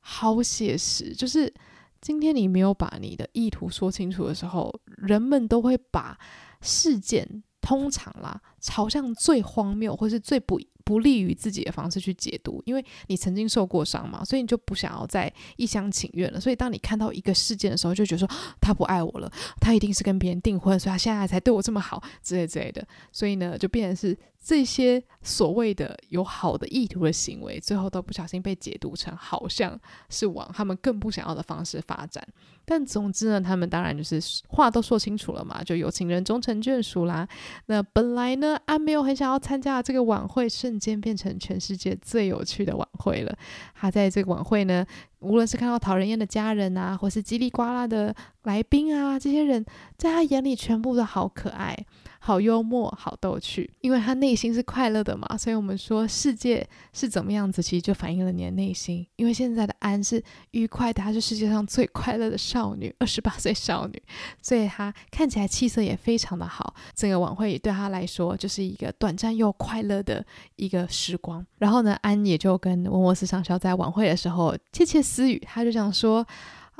[0.00, 1.52] 好写实，就是
[2.00, 6.18] 今天你没有把你的意图说清楚的时候，人们都会把
[6.60, 7.42] 事件。
[7.60, 10.58] 通常啦，朝向最荒谬或是最不
[10.90, 16.40] 不利于自己的方式去解读，因为你曾经受过伤嘛，所以你就不想要再一厢情愿了。
[16.40, 18.28] 所以当你看到一个事件的时候，就觉得说
[18.60, 19.30] 他不爱我了，
[19.60, 22.84] 他一定是跟别人订婚，所以他现在才对我这么好之类之类的。
[23.12, 29.78] 所以呢，就变成是这些所谓的有好的意图的行为，最后都不小心被解读成好像
[30.08, 32.26] 是往他们更不想要的方式发展。
[32.64, 37.28] 但总之呢，他们当然就是话都说清楚了嘛，就有情人终成眷属啦。
[37.66, 43.38] 那本来呢，安没有很想要参加这个晚会，甚间变成全世界最有趣的晚会了。
[43.74, 44.84] 他在这个晚会呢，
[45.18, 48.14] 无论是看到讨人厌的家人啊，或是叽里呱啦的
[48.44, 49.64] 来宾啊，这些人
[49.98, 51.76] 在他眼里全部都好可爱。
[52.22, 59.06] 好幽默，好逗趣，因为他内心是快乐的嘛，所以我们说世界是怎么样子，其实就反映了你的内心。
[59.16, 64.00] 因为现在的安是愉快的，她是世界上最快乐的少女，二十八岁少女，
[64.42, 66.74] 所以她看起来气色也非常的好。
[66.94, 70.24] 整个晚会对她来说就是一个短暂又快乐的
[70.56, 71.44] 一个时光。
[71.56, 76.24] 然后呢，安也就跟温沃斯上校在晚会的时候窃窃私语，他就想说。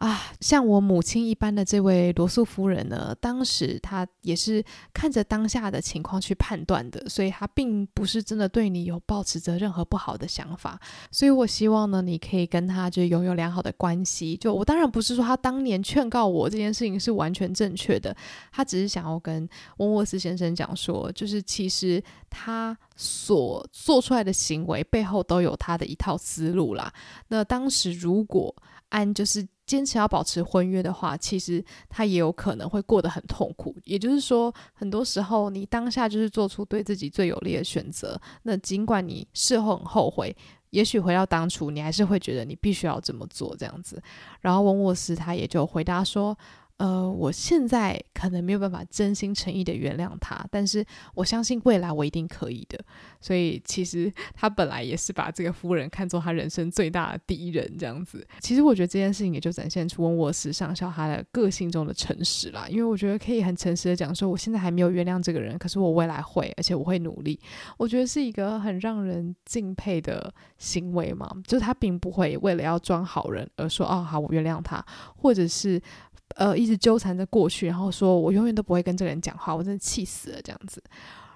[0.01, 10.81] 啊，像我母亲一般的这位罗素夫人呢，当时她也是看着当下的情况去判断的，所以她并不是真的对你有抱持着任何不好的想法。
[11.11, 14.39] 所以我希望呢，你可以跟她就拥有良好的关系。
[14.39, 18.17] 就我当然不是说她当年劝告我这件事情是完全正确的，
[18.51, 19.47] 她只是想要跟
[19.77, 26.91] 温沃斯先生讲说，就是其实他所做出来的行为背后都有他的一套思路啦。
[27.29, 28.57] 那当时如果
[28.89, 29.47] 安就是。
[29.71, 33.73] 坚持要保持婚约的话，其实他也有可能会过得很痛苦。
[33.85, 38.21] 也就是说，很多时候你当下就是做出对自己最有利的选择。
[38.43, 40.37] 那尽管你事后很后悔，
[40.71, 44.03] 也许回到当初，你还是会觉得你必须要这么做这样子。
[44.41, 46.37] 然后温沃斯他也就回答说。
[46.81, 50.83] 呃，我现在可能没有办法真心诚意的原谅他，但是
[51.15, 52.83] 我相信未来我一定可以的。
[53.21, 58.27] 所以其实他本来也是把这个夫人看作他人生最大的敌人这样子。
[58.41, 67.39] 其实我觉得这件事情也就展现出温沃斯上校他的个性中的诚实啦，因为我觉得可以很诚实的讲说，我现在还没有原谅这个人，可是我未来会，而且我会努力。
[67.77, 74.83] 我觉得是一个很让人敬佩的行为嘛，就是他并不会为了要装好人而说，哦，好，我原谅他，
[75.15, 75.79] 或者是。
[76.37, 80.83] 呃，一直纠缠着过去，然后说我永远都不会跟这个人讲话，我真的气死了这样子。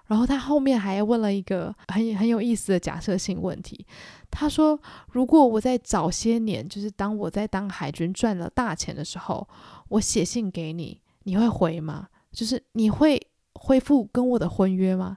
[0.06, 3.86] 然后他后面还问了一个很很有意思的假设性问题，
[4.30, 4.78] 他说：
[5.10, 9.48] 如果我在早些年，就是当我在当海军赚了大钱的时候，
[9.88, 12.08] 我写信给你，你会回吗？
[12.30, 13.18] 就是你会
[13.54, 15.16] 恢复跟我的婚约吗？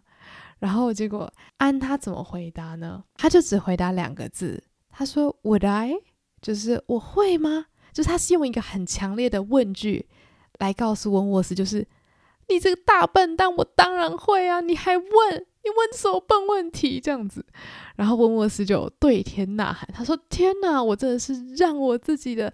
[0.59, 3.03] 然后结果安他怎么回答呢？
[3.15, 5.95] 他就只回答两个字，他说：Would I？
[6.41, 7.65] 就是我会吗？
[7.97, 10.05] 就是他是用一个很强烈的问句
[10.59, 11.83] 来告诉温沃斯，就是
[12.47, 14.61] 你这个大笨蛋，我当然会啊！
[14.61, 16.99] 你还问，你问什么笨问题？
[16.99, 17.43] 这样子，
[17.95, 22.53] 然后温沃斯就对天呐喊，他说：“天呐，我真的是让我自己的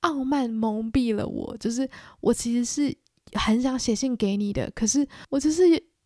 [0.00, 1.88] 傲慢蒙蔽了我，就是
[2.20, 2.92] 我其实是
[3.34, 5.62] 很想写信给你的，可是我就是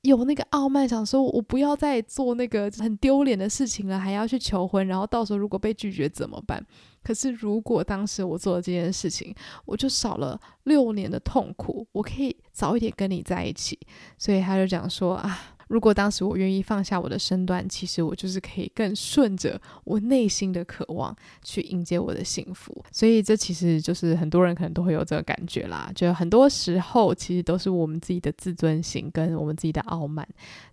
[0.06, 6.64] 有那个傲慢，想说我不要再做那个很丢脸的事情了，还要去求婚，然后到时候如果被拒绝怎么办？
[7.02, 9.34] 可是如果当时我做了这件事情，
[9.64, 13.78] 我就少了六年的痛苦，我可以早一点跟你在一起。
[14.16, 15.55] 所以他就讲说啊。
[15.68, 22.84] 如果当时我愿意放下我的身段，其实我就是可以更顺着我内心的渴望去迎接我的幸福。
[22.92, 30.26] 所以这其实就是很多人可能都会有这个感觉啦，就很多时候其实都是我们自己的自尊心跟我们自己的傲慢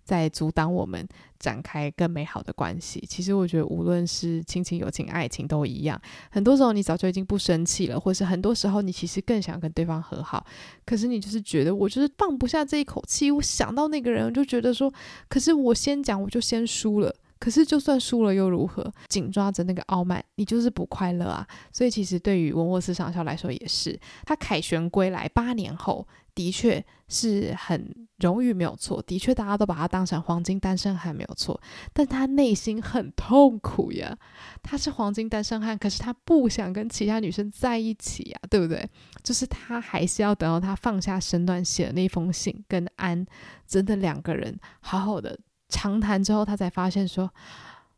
[0.04, 1.06] 在阻挡我们。
[1.44, 3.04] 展开更美好的关系。
[3.06, 6.00] 其实我觉得，无论是亲情、友情、爱情都一样。
[6.30, 10.46] 很多时候你早就已经不生气了，或是很多时候你其实更想跟对方和好，
[10.86, 13.30] 可是你就是觉得我就是放不下这一口气。
[13.30, 14.90] 我想到那个人，我就觉得说，
[15.28, 17.14] 可是我先讲，我就先输了。
[17.44, 18.90] 可是就算输了又如何？
[19.10, 21.46] 紧抓着那个傲慢，你就是不快乐啊。
[21.70, 26.08] 所以其实对于文沃斯上校来说也是，他凯旋归来八年后。
[26.34, 29.00] 的确是很荣誉，没有错。
[29.02, 31.60] 的确，大家都把他当成黄金单身汉，没有错。
[31.92, 34.18] 但他内心很痛苦呀。
[34.60, 38.84] 他是黄金单身汉，可是他不想跟其他女生在一起呀，对不对？
[39.22, 43.24] 就是他还是要等到他放下身段，写了那封信，跟安
[43.64, 45.38] 真的两个人好好的
[45.74, 47.28] 长谈之后，他才发现说，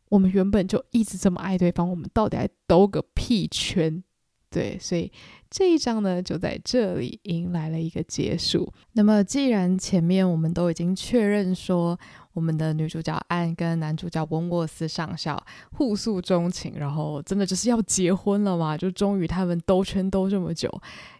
[0.09, 4.03] 我们原本就一直这么爱对方，我们到底还兜个屁圈？
[4.49, 5.11] 对，所以。
[5.49, 8.69] 这一章呢，就在这里迎来了一个结束。
[8.91, 11.97] 那么，既然前面我们都已经确认说，
[12.33, 15.41] 我们的女主角安跟男主角温沃斯上校
[15.71, 18.77] 互诉衷情，然后真的就是要结婚了嘛？
[18.77, 20.69] 就终于他们兜圈兜这么久，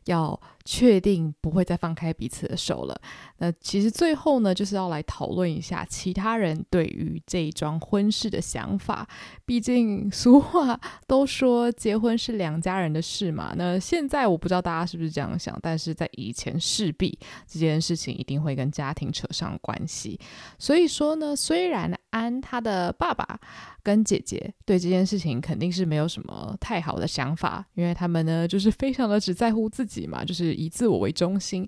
[0.07, 3.01] 要确定不会再放开彼此的手了。
[3.37, 9.07] 那其实最后呢，就是要来讨论一下其他人对于这一桩婚事的想法。
[9.45, 10.77] 毕竟俗话
[11.07, 13.53] 都说结婚是两家人的事嘛。
[13.55, 17.17] 那现在我不知道大家是不是这样想，但是在以前势必
[17.47, 20.19] 这件事情一定会跟家庭扯上关系。
[20.59, 20.97] 所以说。
[20.97, 23.39] 说呢，虽然安他的爸爸
[23.87, 31.65] 跟姐姐对这件事情肯定是没有什么太好的想法，因为他们呢就是非常的只在乎自己嘛，就是以自我为中心。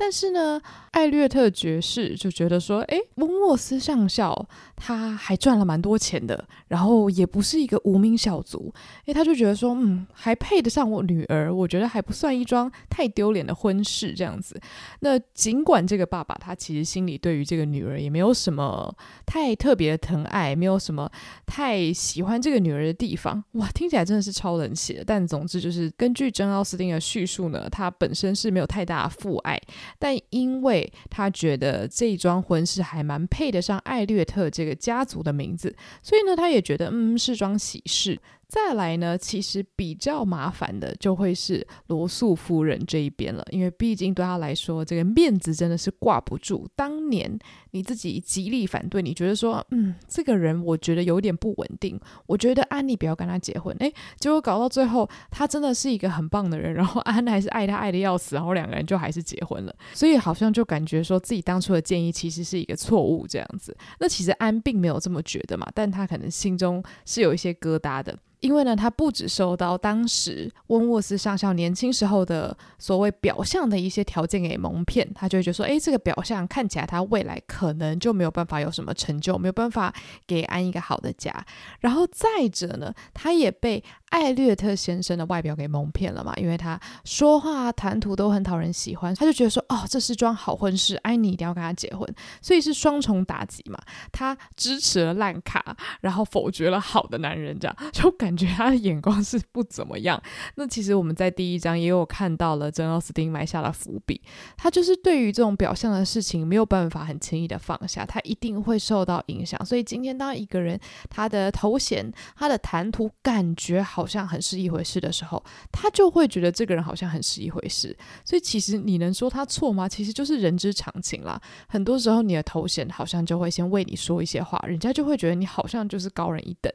[0.00, 0.58] 但是呢，
[0.92, 8.72] 艾略特爵士就觉得说，诶，温沃斯上校他还赚了蛮多钱的，然后也不是一个无名小卒，
[9.04, 14.58] 诶，他就觉得说，嗯，还配得上我女儿，我觉得还不算一桩太丢脸的婚事这样子。
[15.00, 18.90] 那尽管这个爸爸他其实心里对于这个女儿也没有什么
[19.26, 21.10] 太特别的疼爱，没有什么
[21.44, 25.04] 太喜欢这个女儿的地方，哇，听起来真的是超冷血。
[25.06, 29.60] 但总之就是根据珍奥斯汀的叙述呢，他本身是没有太大的父爱。
[29.98, 38.20] 但因为他觉得这桩婚事还蛮配得上艾略特这个家族的名字，所以呢，他也觉得嗯，是桩喜事。
[38.50, 46.68] 再来呢，其实比较麻烦的就会是罗素夫人这一边了，因为毕竟对他来说，这个面子真的是挂不住。
[46.74, 47.38] 当年
[47.70, 53.74] 你自己极力反对，你觉得说，嗯，这个人我觉得有点不稳定，我觉得安妮不要跟他结婚。
[53.78, 59.72] 诶，结果搞到最后，他真的是一个很棒的人，然后安还是爱他爱得要死，然后两个人就还是结婚了。
[59.94, 63.76] 所以好像就感觉说自己当初的建议其实是一个错误这样子。
[64.00, 68.18] 那其实安并没有这么觉得嘛，但他可能心中是有一些疙瘩的。
[68.40, 79.94] 因为呢，他不止受到当时温沃斯上校年轻时候的所谓表象的一些条件给蒙骗，他就会觉得说，哎，这个表象看起来他未来可能就没有办法有什么成就，没有办法
[80.26, 81.32] 给安一个好的家。
[81.80, 92.08] 然后再者呢，他也被艾略特先生的外表给蒙骗了嘛，因为他说话谈吐都很讨人喜欢，他就觉得说，哦，这是桩好婚事，安妮一定要跟他结婚，
[92.40, 93.78] 所以是双重打击嘛。
[94.10, 98.30] 他支持了烂卡，然后否决了好的男人，这样 就感。
[98.30, 100.22] 感觉他的眼光是不怎么样。
[100.54, 104.22] 那其实我们在第一章也有看到了，珍奥斯汀埋下了伏笔。
[104.56, 109.66] 他就是对于这种表象的事情没有办法很轻易的放下，他一定会受到影响。
[109.66, 110.78] 所以今天当一个人
[111.08, 117.96] 他的头衔、他的谈吐感觉好好像很是一回事的时候，他就会觉得这个人好像很是一回事。
[118.24, 119.88] 所以其实你能说他错吗？
[119.88, 121.40] 其实就是人之常情啦。
[121.68, 126.72] 很多时候你的头衔好像就会先为你说一些话，人家就会觉得你好像就是高人一等。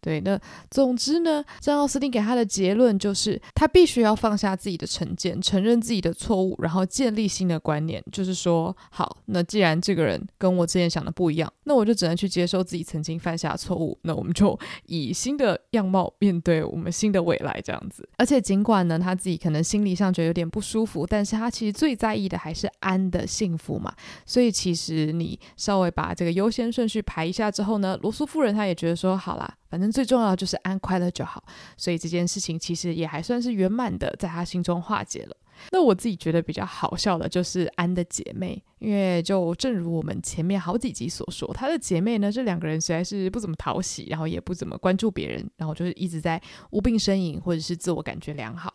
[0.00, 0.38] 对，那
[0.70, 0.98] 总。
[0.98, 8.02] 之呢，张奥斯汀给他的结论就是，他必须要放下自己的成见，承认自己的错误，然后建立新的观念。
[8.10, 13.96] 就是说，好，那既然这个人跟我之前想的不一样，那我就只能去接受自己曾经犯下的错误。
[14.02, 18.08] 那我们就以新的样貌面对我们新的未来，这样子。
[18.16, 23.94] 而且尽管呢，他自己可能心理上觉得有点不舒服，但是他其实最在意的还是安的幸福嘛。
[24.24, 29.54] 所以其实你稍微把这个优先顺序排一下之后呢，罗素夫人她也觉得说，好啦。
[29.70, 31.44] 反正最重要就是安快乐就好，
[31.76, 35.36] 所以这件事情其实也还算是圆满的，在他心中化解了。
[35.70, 46.40] 那我自己觉得比较好笑的就是安的姐妹，因为就正如我们前面好几集所说，她的姐妹呢，这两个人实在是不怎么讨喜，然后也不怎么关注别人，然后就是一直在
[46.70, 48.74] 无病呻吟或者是自我感觉良好。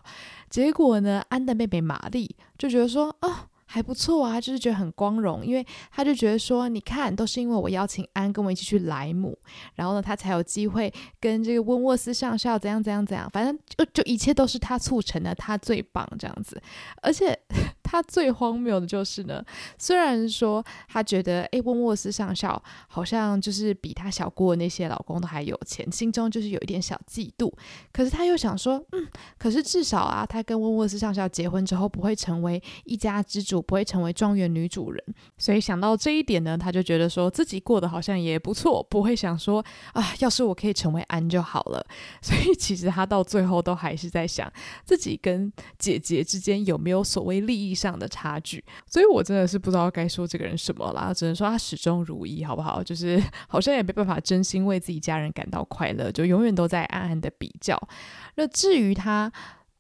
[0.50, 3.50] 结果呢，安的妹妹玛丽就觉得说啊。
[3.74, 9.36] 还不错啊，就是觉得很光荣，因为他就觉得说，你看，都是因为我邀请安跟我一起去莱姆，
[9.74, 16.62] 然后呢，他才有机会跟这个温沃斯上校怎样怎样怎样，反正就就一切都是他促成的，他最棒这样子，
[17.02, 17.36] 而且。
[17.84, 19.44] 他最荒谬的就是呢，
[19.78, 27.52] 虽然说他觉得诶，温沃斯上校好像就是比他小过的那些老公都还有钱，心中就是有一点小嫉妒。
[27.92, 29.08] 可是他又想说，嗯，
[29.38, 35.04] 可是至少啊，他跟温沃斯上校结婚之后不会成为一家之主，不会成为庄园女主人。
[35.38, 41.86] 所以想到这一点呢，他就觉得说自己过得好像也不错，不会想说啊，要是我可以成为安就好了。
[42.22, 44.52] 所以其实他到最后都还是在想
[44.86, 52.84] 自己跟姐姐之间有没有所谓利益上的差距，所以我真的是不知道该说这个人什么啦，只能说他始终如一，好不好？
[52.84, 57.82] 就是好像也没办法真心为自己家人感到快乐，就永远都在暗暗的比较。
[58.36, 59.32] 那至于他，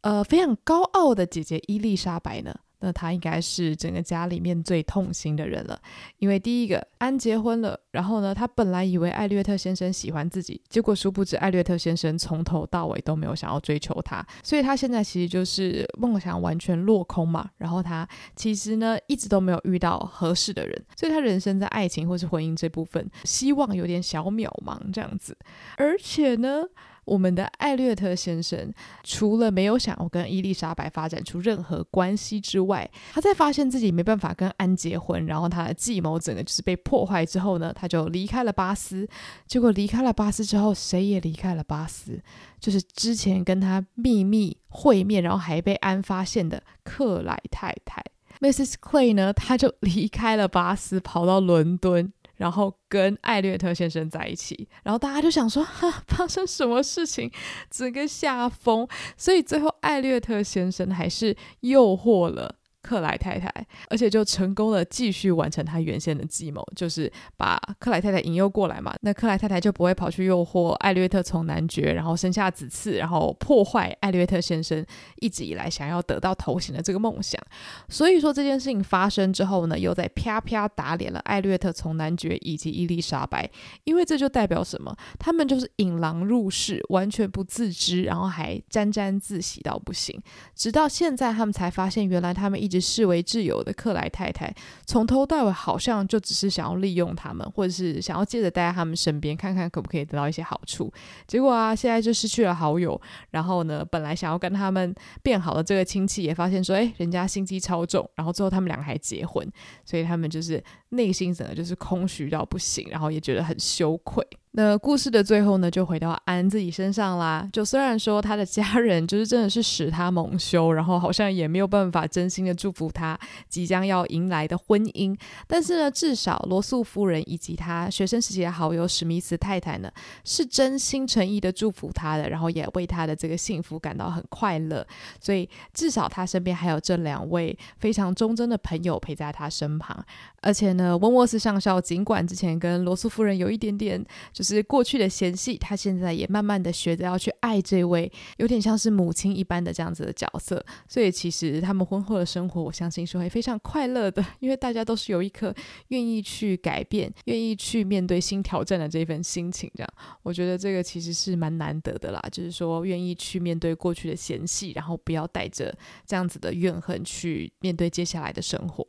[0.01, 2.53] 呃，非常高傲的姐姐伊丽莎白呢？
[2.83, 5.81] 那他应该是整个家里面最痛心的人了，
[6.17, 17.49] 因为第一个安结婚了，然后呢，他本来以为艾略特先生喜欢自己，结果殊不知艾略特先生从头到尾都没有想要追求他，所以他现在其实就是梦想完全落空嘛。
[17.57, 18.05] 然后他
[18.35, 25.37] 其实呢一直都没有遇到合适的人，所以他人生在爱情或是婚姻这部分希望有点小渺茫这样子，
[25.77, 26.65] 而且呢。
[27.05, 28.73] 我们的艾略特先生
[29.03, 39.07] 除了没有想要跟伊丽莎白发展出任何关系之外，他在发现自己没办法跟安结婚，然后他的计谋整个就是被破坏之后呢，他就离开了巴斯。
[39.47, 42.21] 结果离开了巴斯之后，谁也离开了巴斯，
[42.59, 48.03] 就是之前跟他秘密会面，然后还被安发现的克莱太太
[48.39, 48.73] Mrs.
[48.81, 52.11] Clay 呢，他就离开了巴斯，跑到伦敦。
[52.37, 57.31] 然后跟艾略特先生在一起，然后大家就想说，哈，发生什么事情，
[57.69, 62.55] 整个下风，所以最后艾略特先生还是诱惑了。
[62.83, 63.49] 克莱太太，
[63.89, 68.93] 而且就成功的继续完成他原先的计谋，就是把克莱太太引诱过来嘛。
[69.01, 74.85] 那克莱太太就不会跑去诱惑艾略特从男爵，然后生下子嗣，然后破坏艾略特先生
[75.21, 77.41] 一直以来想要得到头衔的这个梦想。
[77.87, 83.49] 所以说这件事情发生之后呢，又在啪啪打脸了艾略特从男爵以及伊丽莎白，
[83.85, 84.93] 因为这就代表什么？
[85.17, 90.21] 他们就是引狼入室，完全不自知，然后还沾沾自喜到不行。
[90.53, 94.53] 直到现在，他们才发现，原来他们一直视为挚友的克莱太太，
[94.85, 100.91] 从头到尾好像就只是想要利用他们，或者是想要借着待在他们身边，看看可不可以得到一些好处。
[101.27, 102.99] 结果啊，现在就失去了好友。
[103.31, 108.09] 然后呢，本来想要跟他们变好的这个亲戚也发现说，哎，人家心机超重。
[108.15, 109.47] 然后最后他们两个还结婚，
[109.85, 110.63] 所以他们就是
[110.93, 114.25] 内心整个就是空虚到不行，然后也觉得很羞愧。
[114.55, 117.49] 那故事的最后呢，就回到安自己身上啦。
[117.51, 125.17] 就虽然说他的家人就是真的是使他蒙羞，然后好像也没有办法真心的祝福他即将要迎来的婚姻，
[125.47, 129.91] 但是呢，至少罗素夫人以及他学生时期的好友史密斯太太呢，
[130.23, 134.85] 是真心诚意的祝福他的，然后也为他的这个幸福感到很快乐。
[135.19, 140.05] 所以至少他身边还有这两位非常忠贞的朋友陪在他身旁。
[140.43, 144.03] 而且呢，呃温沃斯上校尽管之前跟罗素夫人有一点点
[144.33, 150.63] 就是过去的嫌隙，他现在也慢慢的学着要去爱这位有点像是母亲一般的这样子的角色。
[150.87, 155.53] 所以其实他们婚后的生活，我相信是会非常快乐的，因为大家都是有一颗
[155.87, 159.71] 愿意去改变、愿意去面对新挑战的这份心情。
[159.75, 159.89] 这样，
[160.23, 165.73] 我觉得这个其实是蛮难得的啦，就是说愿意去面对过去的嫌隙，然后不要带着
[166.05, 168.85] 这样子的怨恨去面对接下来的生活。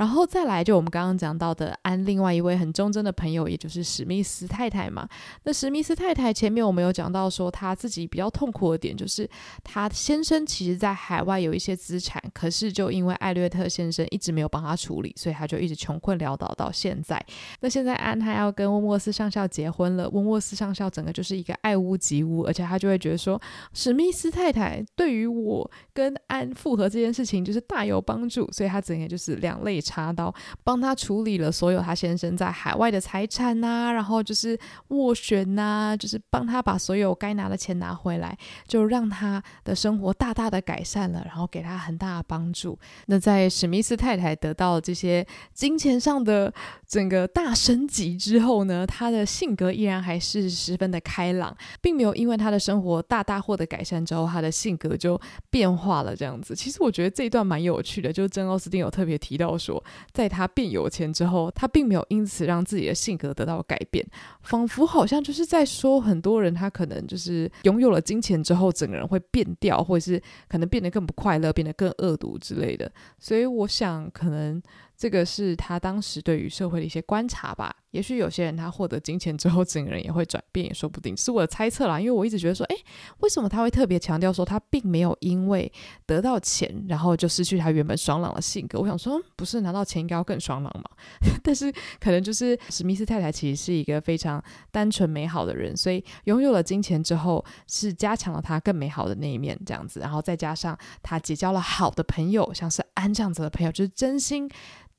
[0.00, 5.06] 然后再来，就我们刚刚讲到的安另外一位很忠贞的朋友，也就是史密斯太太嘛。
[5.42, 9.28] 那史密斯太太前面我们有讲到说，她自己比较痛苦的点就是，
[9.62, 17.22] 她先生其实在海外有一些资产，可是就因为艾略特先生一直没有帮她处理，所以她就一直穷困潦倒到现在。
[17.60, 23.38] 那现在安他要跟温沃斯上校结婚了，温沃斯上校整个就是一个爱屋及乌，而且他就会觉得说，
[23.74, 34.56] 史密斯太太对于我跟安复合这件事情就是大有帮助，所以他整个就是两肋插刀，帮他处理了所有他先生在海外的财产呐、然后就是
[34.90, 38.36] 斡旋呐、就是帮他把所有该拿的钱拿回来，
[38.68, 42.78] 就让他的生活大大的改善了，然后给他很大的帮助。
[43.06, 46.52] 那在史密斯太太得到这些金钱上的
[46.86, 56.54] 整个大升级之后呢，他的性格依然还是十分的开朗，并没有因为他的生活大大获得改善之后，他的性格就变化了这样子。
[56.54, 59.79] 其实我觉得这一段蛮有趣的，就是珍奥斯汀有特别提到说，
[60.12, 64.06] 在他变有钱之后，他并没有因此让自己的性格得到改变，
[64.42, 72.90] 仿佛好像就是在说很多人他可能就是拥有了金钱之后，整个人会变掉，或者是可能变得更不快乐，变得更恶毒之类的。
[73.18, 74.62] 所以我想可能。
[75.00, 77.74] 这个是他当时对于社会的一些观察吧。
[77.92, 81.98] 也许有些人他获得金钱之后， 整个人也会转变，也说不定，是我的猜测啦。
[81.98, 82.76] 因为我一直觉得说，诶，
[83.20, 85.72] 为什么他会特别强调说他并没有因为
[86.04, 88.78] 得到钱，然后就失去他原本爽朗的性格？
[88.78, 90.84] 我想说，不是拿到钱应该要更爽朗吗？
[91.42, 99.98] 但是可能就是史密斯太太其实是一个非常单纯美好的人，所以拥有了金钱之后，是加强了他更美好的那一面，这样子。
[99.98, 104.48] 然后再加上他结交了好的朋友，像是安这样子的朋友，就是真心。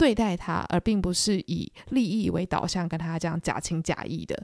[0.02, 4.36] 对待他，而并不是以利益为导向，跟他这样假情假意的。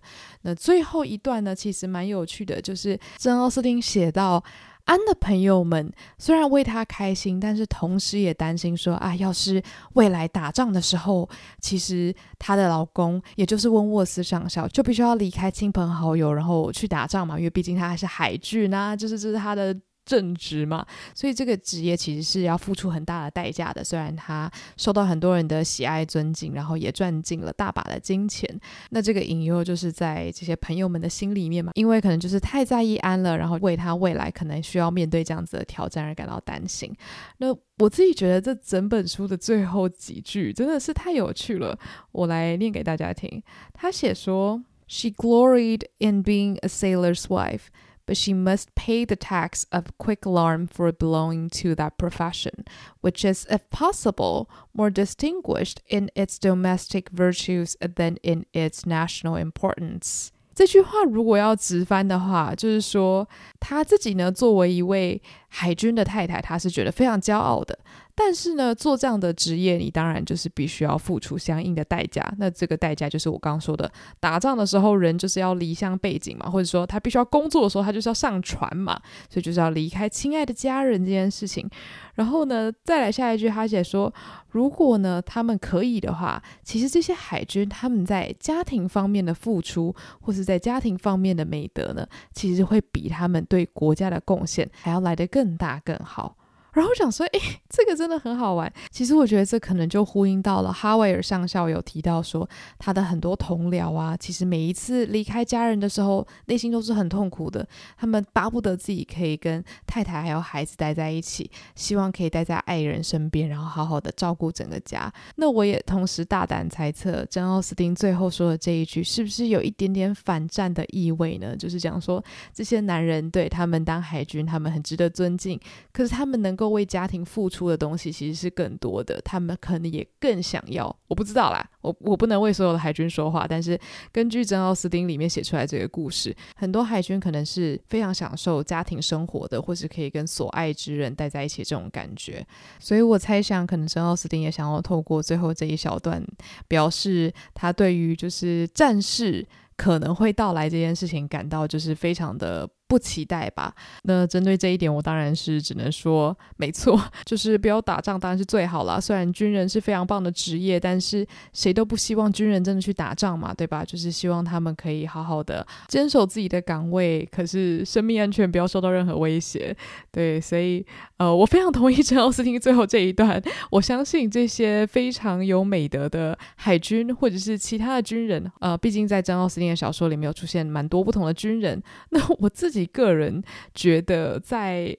[0.43, 4.43] 那最后一段呢，其实蛮有趣的，就是珍奥斯汀写到，
[4.85, 9.59] 安的朋友们虽然为他开心，但是同时也担心说，啊，要是
[9.93, 11.27] 未来打仗的时候，
[11.59, 19.75] 其实她的老公，也就是温沃斯上校，就必须要离开亲朋好友，然后去打仗嘛，因为毕竟他还是海军啊，就是这是他的。
[20.07, 23.83] 正职嘛，所以这个职业其实是要付出很大的代价的。
[23.83, 28.49] 虽然他受到很多人的喜爱尊敬，然后也赚进了大把的金钱，
[28.91, 36.95] 那这个隐忧就是在这些朋友们的心里面嘛，因为可能就是太在意安了，然后为他未来可能需要面对这样子的挑战而感到担心。
[37.39, 41.77] 那我自己觉得这整本书的最后几句真的是太有趣了，
[42.13, 43.43] 我来念给大家听。
[43.73, 47.65] 他写说：“She gloried in being a sailor's wife。”
[48.06, 52.64] But she must pay the tax of quick alarm for belonging to that profession,
[53.00, 60.32] which is, if possible, more distinguished in its domestic virtues than in its national importance.
[60.54, 63.26] 这句话如果要直翻的话，就是说
[63.59, 67.77] 她自己呢，作为一位海军的太太，她是觉得非常骄傲的。
[68.19, 72.33] 但是呢，做这样的职业，你当然就是必须要付出相应的代价。
[72.39, 81.69] 那这个代价就是我刚刚说的，打仗的时候人就是要离乡背井嘛，或者说他必须要工作的时候，他就是要上船嘛，所以就是要离开亲爱的家人这件事情。
[82.15, 84.11] 然后呢，再来下一句，他写说，
[84.49, 92.03] 如果呢他们可以的话，其实这些海军他们在家庭方面的付出，或是在家庭方面的美德呢，
[92.33, 96.36] 其实会比他们对对国家的贡献还要来得更大更好。
[96.77, 97.39] 然后我想说，诶，
[97.69, 98.71] 这个真的很好玩。
[98.91, 102.47] 其实我觉得这可能就呼应到了哈维尔上校有提到说，
[102.77, 107.67] 他的很多同僚啊，其实每一次离开家人的时候，内心都是很痛苦的。
[107.97, 115.11] 他们巴不得自己可以跟太太还有孩子待在一起，希望可以待在爱人身边，然后好好的照顾整个家。
[115.37, 121.55] 那我也同时大胆猜测，珍奥斯汀最后说的这一句，是不是有一点点反战的意味呢？
[121.57, 122.23] 就是讲说，
[122.53, 125.59] 这些男人对他们当海军，他们很值得尊敬，
[125.91, 126.66] 可是他们能够。
[126.69, 130.95] 为家庭付出的东西其实是更多的，他们可能也更想要。
[131.07, 133.79] 我不知道啦，我我不能为所有的海军说话，但是
[134.11, 142.45] 根据珍奥斯汀里面写出来这个故事，很多海军可能是非常享受家庭生活的，或是可以跟所爱之人待在一起这种感觉。
[142.79, 146.23] 所以我猜想，可能珍奥斯汀也想要透过最后这一小段，
[146.67, 152.69] 表示他对于就是战事可能会到来这件事情感到就是非常的。
[152.87, 153.73] 不期待吧？
[154.03, 158.99] 那针对这一点，我当然是只能说，没错， 就是不要打仗当然是最好了。
[159.01, 163.83] 虽然军人是非常棒的职业，但是谁都不希望军人真的去打仗嘛，对吧？
[163.83, 169.75] 就是希望他们可以好好的坚守自己的岗位，可是生命安全不要受到任何威胁。
[170.09, 170.85] 对，所以
[171.17, 173.41] 呃，我非常同意 珍奥斯汀最后这一段。
[173.69, 181.83] 我相信这些非常有美德的海军或者是其他的军人，呃，毕竟在珍奥斯汀的小说里面有出现蛮多不同的军人。
[182.11, 182.76] 那我自己。
[182.77, 183.41] 自己个人
[183.73, 184.95] 觉得，在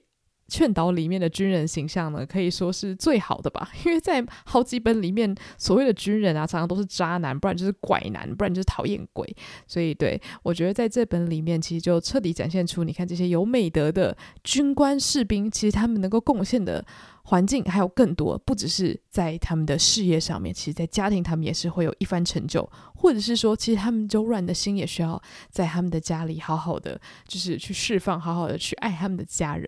[0.49, 3.69] 劝导里面的军人形象呢，可以说是最好的吧。
[3.85, 9.35] 因为在好几本里面，所谓的军人啊，常常都是渣男，不然就是拐男，不然就是讨厌鬼。
[9.67, 16.83] 所以，对，我觉得在这本里面，其实就彻底展现出，你看这些有美德的军官士兵，其实他们能够贡献的。
[17.21, 25.21] 环境还有更多，不只是在他们的事业上面，其实，在家庭他们也是会有一番成就，或者是说，其实他们柔软的心也需要
[25.51, 29.67] 在他们的家里好好的，就是去释放，好好的去爱他们的家人。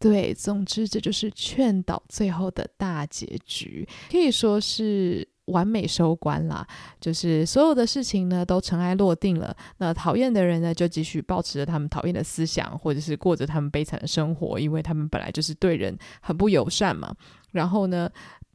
[0.00, 6.66] 对，总之这就是劝导最后的大结局，可以说是完美收官啦。
[6.98, 17.14] 就是所有的事情呢都尘埃落定了，那讨厌的人呢就继续保持着他们讨厌的思想，或者是过着他们悲惨的生活，因为他们本来就是对人很不友善嘛。
[17.52, 18.08] 然后呢，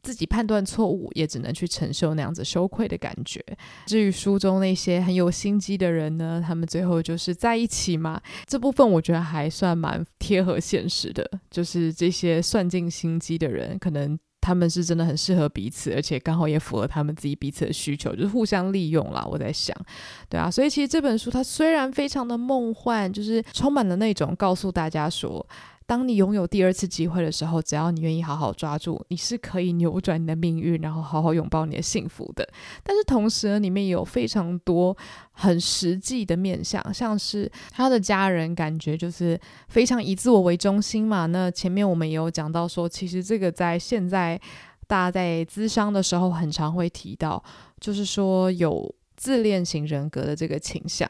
[0.06, 3.44] 自己判断错误，也只能去承受那样子羞愧的感觉。
[3.86, 8.22] 至于书中那些很有心机的人呢，他们最后就是在一起嘛。
[8.46, 19.26] 这部分我觉得还算蛮贴合现实的，就是这些算尽心机的人，可能他们是真的很适合彼此，而且刚好也符合他们自己彼此的需求，就是互相利用啦。
[19.28, 19.76] 我在想，
[20.28, 25.44] 对啊，所以其实这本书它虽然非常的梦幻，就是充满了那种告诉大家说。
[25.86, 32.46] 当你拥有第二次机会的时候，只要你愿意好好抓住，你是可以扭转你的命运，然后好好拥抱你的幸福的。
[32.82, 34.96] 但是同时呢，里面有非常多
[35.30, 41.26] 很实际的面向，像是他的家人感觉就是非常以自我为中心嘛。
[41.26, 44.40] 那前面我们也有讲到说，其实这个在现在
[44.88, 47.40] 大家在咨商的时候很常会提到，
[47.80, 51.08] 就是说有自恋型人格的这个倾向。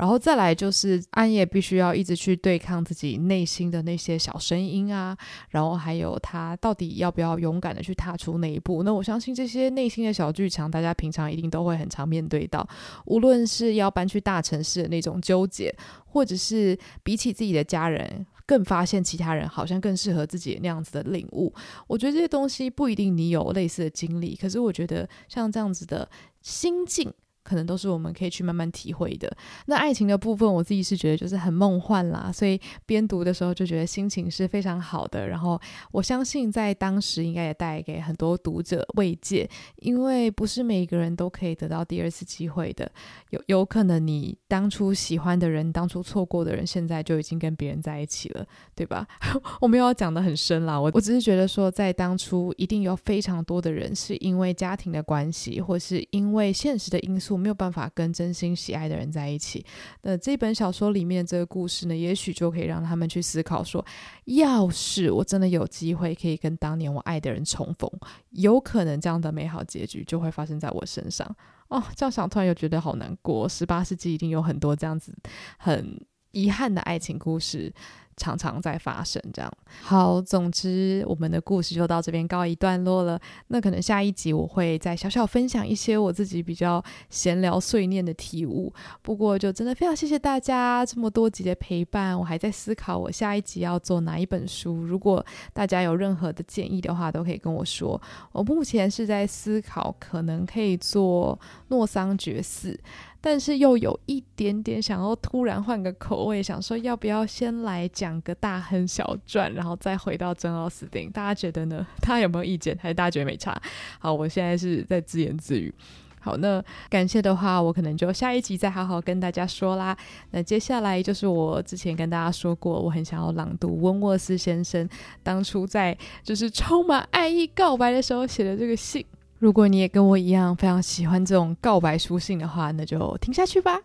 [0.00, 5.14] 然后再来就是暗夜必须要一直去对抗自己内心的那些小声音啊，
[5.50, 8.82] 然后还有他到底要不要勇敢的去踏出那一步？
[8.82, 12.66] 那我相信这些内心的小剧场，大家平常一定都会很常面对到，
[13.04, 15.70] 无论是要搬去大城市的那种纠结，
[16.06, 21.52] 或者是比起自己的家人，更发现其他人好像更适合自己那样子的领悟。
[21.86, 26.08] 我觉得这些东西不一定你有类似的经历，可是我觉得像这样子的
[26.40, 27.12] 心境。
[27.50, 29.28] 可能都是我们可以去慢慢体会的。
[29.66, 35.26] 那爱情的部分，我自己是觉得就是很梦幻啦，所以边读的时候就觉得心情是非常好的。
[35.26, 35.60] 然后
[35.90, 42.88] 我相信在当时应该也带给很多读者慰藉，因为不是每一个人都可以得到第二次机会的。
[43.30, 48.46] 有有可能你当初喜欢的人，当初错过的人，现在就已经跟别人在一起了，
[48.76, 49.04] 对吧？
[49.60, 57.39] 我没有要讲得很深啦，我我只是觉得说，在当初一定有非常多的人是因为家庭的关系，或是因为现实的因素。
[57.40, 59.64] 没有办法跟真心喜爱的人在一起。
[60.02, 63.84] 那这本小说里面这个故事呢，也许就可以让他们去思考说：
[64.26, 67.90] 要是我真的有机会可以跟当年我爱的人重逢，
[68.30, 71.26] 有可能这样的美好结局就会发生在我身上。
[71.68, 73.48] 哦，这样想突然又觉得好难过。
[73.48, 75.16] 十八世纪一定有很多这样子
[75.56, 75.98] 很
[76.32, 77.72] 遗憾的爱情故事。
[78.16, 79.50] 常常在发生这样。
[79.82, 83.18] 好，总之我们的故事就到这边告一段落了。
[83.48, 88.72] 那可能下一集我会再小小分享一些我自己比较闲聊碎念的体悟。
[89.02, 92.18] 不过就真的非常谢谢大家这么多集的陪伴。
[92.18, 94.74] 我还在思考我下一集要做哪一本书。
[94.74, 98.00] 如果大家有任何的建议的话，都可以跟我说。
[98.32, 101.38] 我目前是在思考，可能可以做
[101.68, 102.78] 诺桑觉寺。
[103.20, 111.10] 但是又有一点点想要突然换个口味，想说要不要先来讲个大亨小传，然后再回到珍奥斯汀？
[111.10, 111.86] 大家觉得呢？
[112.00, 112.76] 大家有没有意见？
[112.80, 113.60] 还是大家觉得没差？
[113.98, 115.74] 好，我现在是在自言自语。
[116.22, 119.96] 好，那感谢的话，我可能就下一集再好好跟大家说啦。
[120.32, 124.86] 那接下来就是我之前跟大家说过，我很想要朗读温沃斯先生
[125.22, 129.04] 当初在就是充满爱意告白的时候写的这个信。
[129.39, 133.79] 如果你也跟我一样非常喜欢这种告白书信的话，那就听下去吧。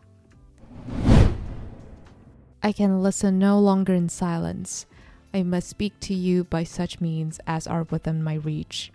[2.61, 4.83] I can listen no longer in silence.
[5.33, 8.91] I must speak to you by such means as are within my reach.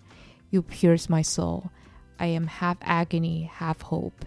[0.50, 1.72] You pierce my soul.
[2.18, 4.26] I am half agony, half hope.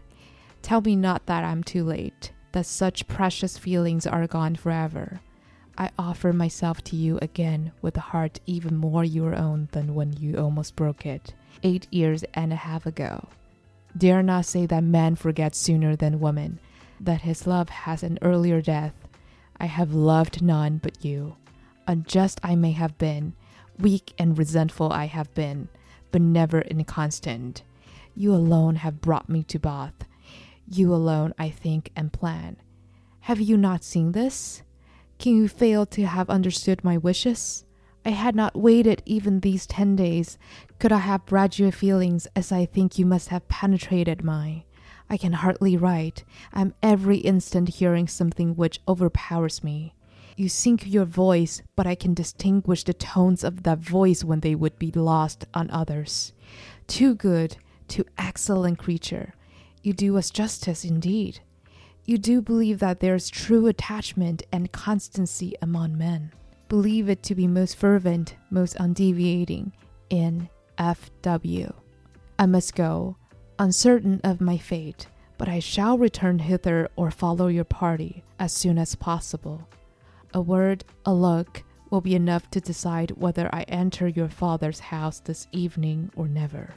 [0.60, 5.20] Tell me not that I'm too late, that such precious feelings are gone forever.
[5.76, 10.12] I offer myself to you again with a heart even more your own than when
[10.12, 11.34] you almost broke it.
[11.63, 13.27] eight years and a half ago.
[13.97, 16.59] Dare not say that man forgets sooner than woman,
[16.99, 18.93] that his love has an earlier death.
[19.57, 21.35] I have loved none but you.
[21.87, 23.33] Unjust I may have been,
[23.79, 25.69] weak and resentful I have been,
[26.11, 27.63] but never inconstant.
[28.15, 30.05] You alone have brought me to Bath.
[30.69, 32.57] You alone I think and plan.
[33.21, 34.63] Have you not seen this?
[35.19, 37.63] Can you fail to have understood my wishes?
[38.05, 40.37] I had not waited even these ten days,
[40.77, 44.63] could I have bred you feelings as I think you must have penetrated mine.
[45.09, 46.25] I can hardly write.
[46.53, 49.93] I am every instant hearing something which overpowers me.
[50.35, 54.55] You sink your voice, but I can distinguish the tones of that voice when they
[54.55, 56.33] would be lost on others.
[56.87, 57.57] Too good,
[57.87, 59.33] too excellent creature.
[59.81, 61.39] You do us justice indeed.
[62.05, 66.31] You do believe that there is true attachment and constancy among men
[66.72, 69.72] believe it to be most fervent, most undeviating
[70.10, 71.72] in F.W.
[72.38, 73.16] I must go,
[73.58, 75.08] uncertain of my fate,
[75.38, 79.66] but I shall return hither or follow your party as soon as possible.
[80.34, 85.20] A word, a look, will be enough to decide whether I enter your father's house
[85.20, 86.74] this evening or never.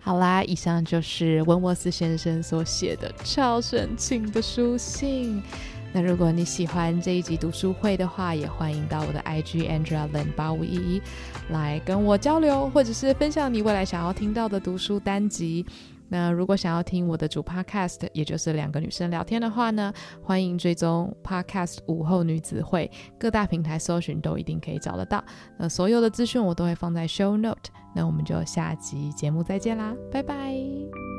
[0.00, 5.42] 好啦，以上就是温沃斯先生所写的超神奇的书信。
[5.91, 11.01] 那如果你喜欢这一集读书会的话，也欢迎到我的 IG Andrea Lin 八五一一
[11.49, 15.65] 来跟我交流，或者是分享你未来想要听到的读书单集。
[16.11, 19.93] 那如果想要听我的主 Podcast，也就是两个女生聊天的话呢，
[20.23, 22.89] 欢迎追踪 Podcast 午后女子会，
[23.19, 25.23] 各大平台搜寻都一定可以找得到。
[25.57, 27.69] 那所有的资讯我都会放在 Show Note。
[27.93, 31.18] 那我们就下集节目再见啦，拜拜。